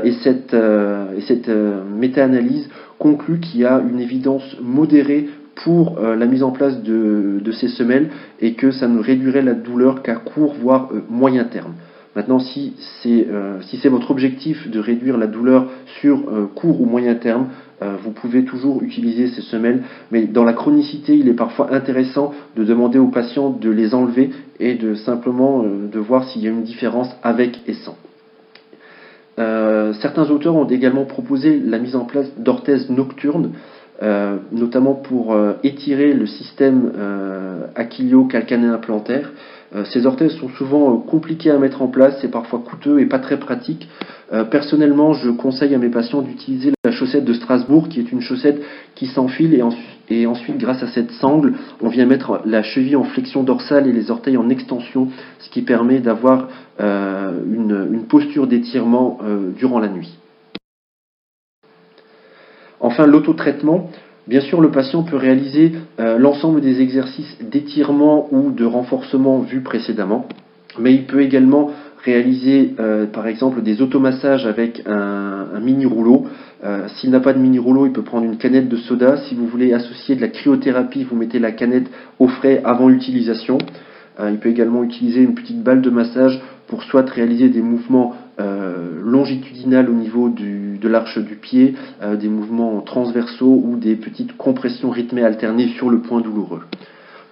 et 0.04 0.12
cette, 0.22 0.54
et 0.54 1.20
cette 1.22 1.48
méta-analyse 1.48 2.68
conclut 2.98 3.40
qu'il 3.40 3.61
y 3.61 3.64
a 3.64 3.80
une 3.80 4.00
évidence 4.00 4.56
modérée 4.62 5.28
pour 5.64 5.98
la 6.00 6.26
mise 6.26 6.44
en 6.44 6.52
place 6.52 6.82
de, 6.82 7.50
ces 7.52 7.66
semelles 7.66 8.11
et 8.40 8.54
que 8.54 8.70
ça 8.70 8.87
ne 8.87 9.00
réduirait 9.00 9.42
la 9.42 9.54
douleur 9.54 10.02
qu'à 10.02 10.14
court, 10.14 10.54
voire 10.54 10.88
moyen 11.11 11.44
terme. 11.44 11.72
Maintenant, 12.14 12.38
si 12.38 12.74
c'est 13.02 13.26
si 13.62 13.88
votre 13.88 14.12
objectif 14.12 14.70
de 14.70 14.78
réduire 14.78 15.18
la 15.18 15.26
douleur 15.26 15.66
sur 16.00 16.22
court 16.54 16.80
ou 16.80 16.84
moyen 16.84 17.16
terme, 17.16 17.48
euh, 17.80 17.96
vous 18.02 18.11
pouvez 18.11 18.44
toujours 18.44 18.82
utiliser 18.82 19.28
ces 19.28 19.42
semelles, 19.42 19.84
mais 20.11 20.26
dans 20.26 20.44
la 20.44 20.52
chronicité, 20.52 21.16
il 21.16 21.28
est 21.28 21.34
parfois 21.34 21.72
intéressant 21.72 22.34
de 22.56 22.64
demander 22.64 22.98
aux 22.98 23.08
patients 23.08 23.50
de 23.50 23.70
les 23.70 23.94
enlever 23.94 24.30
et 24.58 24.74
de 24.74 24.94
simplement 24.94 25.62
euh, 25.62 25.87
de 25.87 25.98
voir 26.00 26.24
s'il 26.24 26.42
y 26.42 26.48
a 26.48 26.50
une 26.50 26.64
différence 26.64 27.08
avec 27.22 27.61
et 27.68 27.74
sans. 27.74 27.96
Euh, 29.38 29.92
certains 29.94 30.31
auteurs 30.31 30.57
ont 30.57 30.66
également 30.66 31.05
proposé 31.05 31.61
la 31.64 31.79
mise 31.79 31.96
en 31.96 32.05
place 32.05 32.27
d'orthèses 32.37 32.90
nocturnes, 32.90 33.53
notamment 34.53 34.94
pour 34.94 35.37
étirer 35.64 36.12
le 36.12 36.27
système 36.27 36.92
achillio-calcanéen 37.74 38.79
plantaire 38.79 39.33
euh, 39.74 39.85
ces 39.85 40.07
orthèses 40.07 40.33
sont 40.37 40.48
souvent 40.48 40.94
euh, 40.94 40.98
compliquées 40.98 41.51
à 41.51 41.59
mettre 41.59 41.83
en 41.83 41.88
place, 41.88 42.16
c'est 42.20 42.31
parfois 42.31 42.61
coûteux 42.61 43.01
et 43.01 43.07
pas 43.07 43.18
très 43.18 43.38
pratique. 43.38 43.88
Euh, 44.33 44.45
personnellement, 44.45 45.14
je 45.14 45.31
conseille 45.31 45.75
à 45.75 45.79
mes 45.79 45.88
patients 45.88 46.23
d'utiliser 46.23 46.73
la 46.85 46.91
chaussette 46.91 47.25
de 47.25 47.33
Strasbourg, 47.33 47.88
qui 47.88 48.01
est 48.01 48.12
une 48.12 48.21
chaussette 48.21 48.61
qui 48.95 49.07
s'enfile 49.07 49.55
et, 50.11 50.27
ensuite, 50.27 50.59
grâce 50.59 50.83
à 50.83 50.88
cette 50.88 51.11
sangle, 51.12 51.55
on 51.81 51.88
vient 51.88 52.07
mettre 52.07 52.43
la 52.45 52.62
cheville 52.62 52.97
en 52.97 53.05
flexion 53.05 53.43
dorsale 53.43 53.87
et 53.87 53.93
les 53.93 54.11
orteils 54.11 54.37
en 54.37 54.49
extension, 54.49 55.09
ce 55.38 55.51
qui 55.51 55.62
permet 55.62 56.01
d'avoir 56.01 56.49
une, 56.79 58.05
posture 58.09 58.47
d'étirement 58.47 59.19
durant 59.57 59.81
la 59.81 59.88
nuit. 59.88 60.19
Enfin, 62.81 63.07
l'autotraitement. 63.07 63.91
Bien 64.27 64.41
sûr, 64.43 64.61
le 64.61 64.71
patient 64.71 65.03
peut 65.05 65.17
réaliser 65.17 65.73
euh, 65.99 66.19
l'ensemble 66.19 66.61
des 66.61 66.83
exercices 66.83 67.38
d'étirement 67.41 68.29
ou 68.31 68.51
de 68.51 68.67
renforcement 68.67 69.38
vus 69.38 69.62
précédemment, 69.62 70.27
mais 70.79 70.93
il 70.93 71.07
peut 71.07 71.23
également 71.23 71.71
réaliser 72.12 72.75
euh, 72.81 73.07
par 73.07 73.27
exemple 73.27 73.62
des 73.62 73.83
automassages 73.83 74.47
avec 74.47 74.83
un, 74.87 75.61
mini 75.61 75.87
rouleau. 75.87 76.27
Euh, 76.64 76.88
s'il 76.97 77.11
n'a 77.11 77.21
pas 77.21 77.33
de 77.33 77.38
mini 77.38 77.59
rouleau, 77.59 77.87
il 77.87 77.92
peut 77.92 78.03
prendre 78.03 78.25
une 78.25 78.37
canette 78.37 78.68
de 78.68 78.77
soda. 78.77 79.16
Si 79.29 79.35
vous 79.35 79.47
voulez 79.47 79.73
associer 79.73 80.16
de 80.16 80.21
la 80.21 80.29
cryothérapie, 80.29 81.05
vous 81.05 81.16
mettez 81.16 81.38
la 81.38 81.53
canette 81.53 81.88
au 82.18 82.29
frais 82.29 82.61
avant 82.64 82.88
l'utilisation. 82.88 83.59
il 84.21 84.38
peut 84.38 84.49
également 84.49 84.83
utiliser 84.83 85.21
une 85.23 85.35
petite 85.35 85.62
balle 85.62 85.81
de 85.81 85.90
massage 85.90 86.40
pour 86.68 86.83
soit 86.83 87.09
réaliser 87.09 87.49
des 87.49 87.62
mouvements 87.62 88.14
euh, 88.40 89.01
longitudinal 89.03 89.90
au 89.90 89.94
niveau 89.94 90.29
de 90.29 90.88
l'arche 90.88 91.18
du 91.18 91.35
pied, 91.35 91.75
euh, 92.03 92.14
des 92.14 92.29
mouvements 92.29 92.81
transversaux 92.83 93.61
ou 93.64 93.77
des 93.77 93.97
petites 93.97 94.37
compressions 94.37 94.90
rythmées 94.90 95.25
alternées 95.25 95.68
sur 95.77 95.90
le 95.90 95.99
point 95.99 96.21
douloureux. 96.21 96.62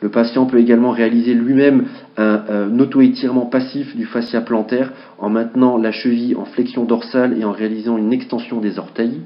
Le 0.03 0.09
patient 0.11 0.47
peut 0.47 0.59
également 0.59 0.91
réaliser 0.91 1.35
lui-même 1.35 1.85
un, 2.17 2.79
auto-étirement 2.79 3.47
passif 3.47 3.97
du 3.97 4.05
fascia 4.05 4.41
plantaire 4.41 4.93
en 5.19 5.31
maintenant 5.31 5.79
la 5.79 5.91
cheville 5.91 6.37
en 6.37 6.45
flexion 6.45 6.85
dorsale 6.85 7.39
et 7.39 7.45
en 7.45 7.53
réalisant 7.53 7.97
une 7.97 8.13
extension 8.13 8.61
des 8.61 8.79
orteils. 8.79 9.21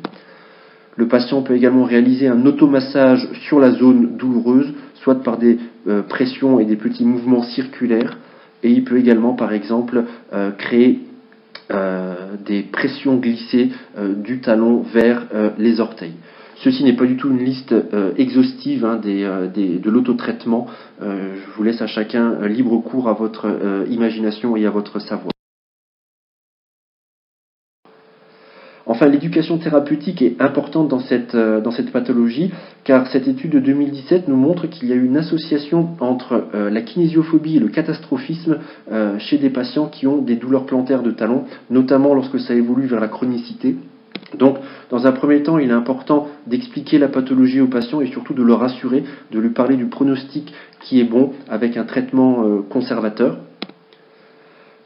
Le 0.96 1.08
patient 1.08 1.42
peut 1.42 1.54
également 1.54 1.84
réaliser 1.84 2.28
un 2.28 2.46
automassage 2.46 3.28
sur 3.48 3.58
la 3.58 3.72
zone 3.72 4.16
douloureuse, 4.16 4.72
soit 4.94 5.22
par 5.22 5.38
des 5.38 5.58
euh, 5.88 6.02
pressions 6.02 6.60
et 6.60 6.64
des 6.64 6.76
petits 6.76 7.04
mouvements 7.04 7.42
circulaires. 7.42 8.18
Et 8.62 8.70
il 8.70 8.84
peut 8.84 8.98
également, 8.98 9.32
par 9.32 9.54
exemple, 9.54 10.04
créer 10.58 11.00
euh, 11.72 12.34
des 12.44 12.62
pressions 12.62 13.14
glissées 13.16 13.70
euh, 13.96 14.14
du 14.14 14.40
talon 14.40 14.82
vers 14.92 15.26
euh, 15.32 15.50
les 15.56 15.78
orteils. 15.78 16.14
Ceci 16.62 16.84
n'est 16.84 16.96
pas 16.96 17.06
du 17.06 17.16
tout 17.16 17.30
une 17.30 17.42
liste 17.42 17.74
exhaustive 18.16 18.84
hein, 18.84 19.00
de 19.02 19.90
l'autotraitement. 19.90 20.66
je 21.00 21.56
vous 21.56 21.62
laisse 21.62 21.80
à 21.80 21.86
chacun 21.86 22.46
libre 22.46 22.78
cours 22.78 23.08
à 23.08 23.14
votre 23.14 23.46
imagination 23.88 24.56
et 24.56 24.66
à 24.66 24.70
votre 24.70 24.98
savoir. 24.98 25.32
Enfin, 28.90 29.06
l'éducation 29.06 29.56
thérapeutique 29.56 30.20
est 30.20 30.42
importante 30.42 30.88
dans 30.88 30.98
cette, 30.98 31.36
euh, 31.36 31.60
pathologie, 31.92 32.50
car 32.82 33.06
cette 33.06 33.28
étude 33.28 33.52
de 33.52 33.60
2017 33.60 34.26
nous 34.26 34.34
montre 34.34 34.66
qu'il 34.66 34.88
y 34.88 34.92
a 34.92 34.96
une 34.96 35.16
association 35.16 35.90
entre 36.00 36.48
euh, 36.56 36.70
la 36.70 36.82
kinésiophobie 36.82 37.56
et 37.56 37.60
le 37.60 37.68
catastrophisme 37.68 38.58
euh, 38.90 39.16
chez 39.20 39.38
des 39.38 39.48
patients 39.48 39.86
qui 39.86 40.08
ont 40.08 40.18
des 40.18 40.34
douleurs 40.34 40.66
plantaires 40.66 41.04
de 41.04 41.12
talons, 41.12 41.44
notamment 41.70 42.14
lorsque 42.14 42.40
ça 42.40 42.52
évolue 42.52 42.86
vers 42.86 42.98
la 42.98 43.06
chronicité. 43.06 43.76
Donc, 44.38 44.58
dans 44.90 45.06
un 45.06 45.12
premier 45.12 45.42
temps, 45.42 45.58
il 45.58 45.70
est 45.70 45.74
important 45.74 46.28
d'expliquer 46.46 46.98
la 46.98 47.08
pathologie 47.08 47.60
au 47.60 47.66
patient 47.66 48.00
et 48.00 48.06
surtout 48.06 48.34
de 48.34 48.42
le 48.42 48.54
rassurer, 48.54 49.04
de 49.32 49.38
lui 49.38 49.50
parler 49.50 49.76
du 49.76 49.86
pronostic 49.86 50.52
qui 50.80 51.00
est 51.00 51.04
bon 51.04 51.32
avec 51.48 51.76
un 51.76 51.84
traitement 51.84 52.44
conservateur. 52.68 53.38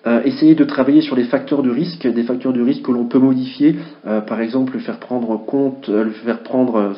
Euh, 0.06 0.20
essayer 0.24 0.54
de 0.54 0.64
travailler 0.64 1.00
sur 1.00 1.16
les 1.16 1.24
facteurs 1.24 1.62
de 1.62 1.70
risque, 1.70 2.06
des 2.06 2.24
facteurs 2.24 2.52
de 2.52 2.60
risque 2.60 2.82
que 2.82 2.92
l'on 2.92 3.06
peut 3.06 3.18
modifier, 3.18 3.76
euh, 4.06 4.20
par 4.20 4.42
exemple 4.42 4.78
faire 4.80 4.98
prendre 4.98 5.40
euh, 5.88 6.10
faire 6.24 6.40
prendre 6.40 6.92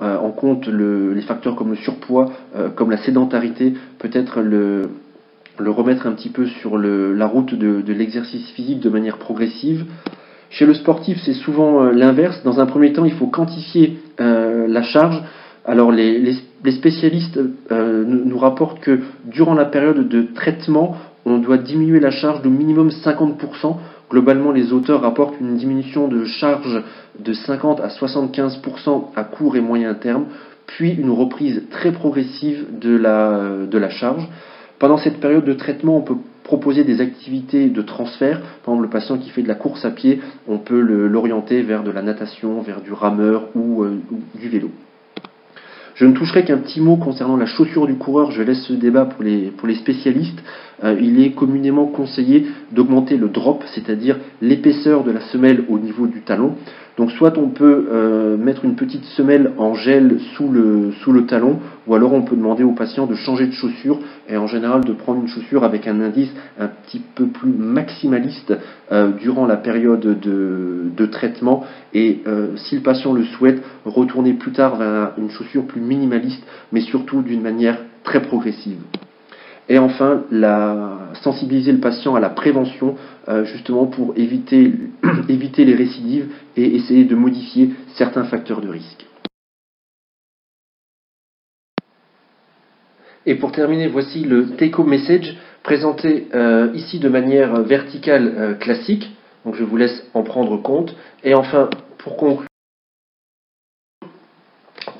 en 0.00 0.30
compte 0.30 0.66
les 0.66 1.20
facteurs 1.22 1.54
comme 1.54 1.70
le 1.70 1.76
surpoids, 1.76 2.32
comme 2.74 2.90
la 2.90 2.96
sédentarité, 2.96 3.74
peut-être 4.00 4.40
le, 4.40 4.88
remettre 5.60 6.08
un 6.08 6.12
petit 6.12 6.28
peu 6.28 6.46
sur 6.46 6.76
la 6.76 7.26
route 7.26 7.54
de 7.54 7.92
l'exercice 7.92 8.50
physique 8.50 8.80
de 8.80 8.88
manière 8.88 9.18
progressive. 9.18 9.84
Chez 10.52 10.66
le 10.66 10.74
sportif, 10.74 11.18
c'est 11.24 11.32
souvent 11.32 11.84
l'inverse. 11.84 12.42
Dans 12.44 12.60
un 12.60 12.66
premier 12.66 12.92
temps, 12.92 13.06
il 13.06 13.14
faut 13.14 13.26
quantifier 13.26 13.98
la 14.18 14.82
charge. 14.82 15.22
Alors 15.64 15.90
les, 15.90 16.34
spécialistes 16.70 17.40
nous 17.70 18.38
rapportent 18.38 18.80
que 18.80 19.00
durant 19.24 19.54
la 19.54 19.64
période 19.64 20.06
de 20.06 20.22
traitement, 20.34 20.96
on 21.24 21.38
doit 21.38 21.56
diminuer 21.56 22.00
la 22.00 22.10
charge 22.10 22.42
de 22.42 22.50
minimum 22.50 22.88
50%. 22.88 23.76
Globalement, 24.10 24.52
les 24.52 24.74
auteurs 24.74 25.00
rapportent 25.00 25.40
une 25.40 25.56
diminution 25.56 26.06
de 26.06 26.26
charge 26.26 26.82
de 27.18 27.32
50 27.32 27.80
à 27.80 27.88
75% 27.88 29.04
à 29.16 29.24
court 29.24 29.56
et 29.56 29.62
moyen 29.62 29.94
terme, 29.94 30.26
puis 30.66 30.92
une 30.92 31.10
reprise 31.10 31.62
très 31.70 31.92
progressive 31.92 32.66
de 32.78 32.94
la, 32.94 33.64
de 33.70 33.78
la 33.78 33.88
charge. 33.88 34.28
Pendant 34.78 34.98
cette 34.98 35.18
période 35.18 35.46
de 35.46 35.54
traitement, 35.54 35.96
on 35.96 36.02
peut 36.02 36.18
proposer 36.44 36.84
des 36.84 37.00
activités 37.00 37.68
de 37.68 37.82
transfert. 37.82 38.40
Par 38.40 38.74
exemple, 38.74 38.82
le 38.82 38.90
patient 38.90 39.18
qui 39.18 39.30
fait 39.30 39.42
de 39.42 39.48
la 39.48 39.54
course 39.54 39.84
à 39.84 39.90
pied, 39.90 40.20
on 40.48 40.58
peut 40.58 40.80
l'orienter 40.80 41.62
vers 41.62 41.82
de 41.82 41.90
la 41.90 42.02
natation, 42.02 42.60
vers 42.60 42.80
du 42.80 42.92
rameur 42.92 43.48
ou, 43.54 43.82
euh, 43.82 44.00
ou 44.10 44.38
du 44.38 44.48
vélo. 44.48 44.70
Je 45.94 46.06
ne 46.06 46.14
toucherai 46.14 46.44
qu'un 46.44 46.58
petit 46.58 46.80
mot 46.80 46.96
concernant 46.96 47.36
la 47.36 47.46
chaussure 47.46 47.86
du 47.86 47.96
coureur, 47.96 48.30
je 48.30 48.42
laisse 48.42 48.62
ce 48.62 48.72
débat 48.72 49.04
pour 49.04 49.22
les 49.22 49.74
spécialistes. 49.74 50.42
Euh, 50.84 50.96
il 51.00 51.20
est 51.20 51.30
communément 51.30 51.86
conseillé 51.86 52.46
d'augmenter 52.72 53.16
le 53.16 53.28
drop, 53.28 53.64
c'est-à-dire 53.74 54.18
l'épaisseur 54.40 55.04
de 55.04 55.10
la 55.10 55.20
semelle 55.20 55.64
au 55.68 55.78
niveau 55.78 56.06
du 56.06 56.22
talon. 56.22 56.54
Donc 56.98 57.10
soit 57.12 57.38
on 57.38 57.48
peut 57.48 57.86
euh, 57.90 58.36
mettre 58.36 58.66
une 58.66 58.74
petite 58.74 59.04
semelle 59.16 59.52
en 59.56 59.72
gel 59.74 60.18
sous 60.36 60.50
le, 60.50 61.26
talon, 61.26 61.58
ou 61.86 61.94
alors 61.94 62.12
on 62.12 62.20
peut 62.22 62.36
demander 62.36 62.64
au 62.64 62.72
patient 62.72 63.06
de 63.06 63.14
changer 63.14 63.46
de 63.46 63.52
chaussure, 63.52 63.98
et 64.28 64.36
en 64.36 64.46
général 64.46 64.84
de 64.84 64.92
prendre 64.92 65.22
une 65.22 65.28
chaussure 65.28 65.64
avec 65.64 65.86
un 65.86 66.00
indice 66.02 66.30
un 66.60 66.66
petit 66.66 67.00
peu 67.14 67.26
plus 67.26 67.50
maximaliste 67.50 68.52
euh, 68.90 69.08
durant 69.08 69.46
la 69.46 69.56
période 69.56 70.20
de, 70.20 70.90
de 70.94 71.06
traitement, 71.06 71.64
et 71.94 72.20
si 72.56 72.74
le 72.74 72.82
patient 72.82 73.12
le 73.12 73.24
souhaite, 73.24 73.62
retourner 73.84 74.34
plus 74.34 74.52
tard 74.52 74.76
vers 74.76 75.12
une 75.18 75.30
chaussure 75.30 75.64
plus 75.64 75.80
minimaliste, 75.80 76.42
mais 76.72 76.80
surtout 76.80 77.22
d'une 77.22 77.42
manière 77.42 77.78
très 78.04 78.20
progressive. 78.20 78.78
Et 79.68 79.78
enfin, 79.78 80.24
sensibiliser 81.22 81.72
le 81.72 81.78
patient 81.78 82.14
à 82.14 82.20
la 82.20 82.30
prévention, 82.30 82.96
euh, 83.28 83.44
justement 83.44 83.86
pour 83.86 84.14
éviter, 84.16 84.72
éviter 85.28 85.64
les 85.64 85.74
récidives 85.74 86.28
et 86.56 86.74
essayer 86.74 87.04
de 87.04 87.14
modifier 87.14 87.70
certains 87.94 88.24
facteurs 88.24 88.60
de 88.60 88.68
risque. 88.68 89.06
Et 93.24 93.36
pour 93.36 93.52
terminer, 93.52 93.86
voici 93.86 94.24
le 94.24 94.56
take-home 94.56 94.88
message 94.88 95.36
présenté 95.62 96.26
euh, 96.34 96.72
ici 96.74 96.98
de 96.98 97.08
manière 97.08 97.62
verticale 97.62 98.34
euh, 98.36 98.54
classique. 98.54 99.12
Donc 99.44 99.54
je 99.54 99.62
vous 99.62 99.76
laisse 99.76 100.04
en 100.12 100.24
prendre 100.24 100.56
compte. 100.60 100.96
Et 101.22 101.34
enfin, 101.34 101.70
pour 101.98 102.16
conclure, 102.16 102.48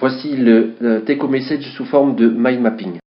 Voici 0.02 0.36
le, 0.36 0.74
le 0.80 1.04
Take 1.04 1.24
Message 1.28 1.62
sous 1.76 1.84
forme 1.84 2.16
de 2.16 2.28
mind 2.28 2.60
mapping. 2.60 3.01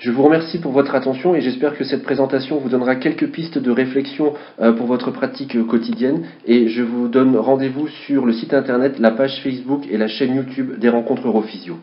Je 0.00 0.10
vous 0.10 0.22
remercie 0.22 0.58
pour 0.58 0.72
votre 0.72 0.94
attention 0.94 1.34
et 1.34 1.42
j'espère 1.42 1.76
que 1.76 1.84
cette 1.84 2.02
présentation 2.02 2.56
vous 2.56 2.70
donnera 2.70 2.96
quelques 2.96 3.26
pistes 3.26 3.58
de 3.58 3.70
réflexion 3.70 4.32
euh, 4.58 4.72
pour 4.72 4.86
votre 4.86 5.10
pratique 5.10 5.56
euh, 5.56 5.64
quotidienne. 5.64 6.22
Et 6.46 6.68
je 6.68 6.82
vous 6.82 7.08
donne 7.08 7.36
rendez-vous 7.36 7.86
sur 8.06 8.24
le 8.24 8.32
site 8.32 8.54
internet, 8.54 8.98
la 8.98 9.10
page 9.10 9.42
Facebook 9.42 9.84
et 9.90 9.98
la 9.98 10.08
chaîne 10.08 10.34
YouTube 10.36 10.78
des 10.78 10.88
rencontres 10.88 11.26
Europhysio. 11.26 11.76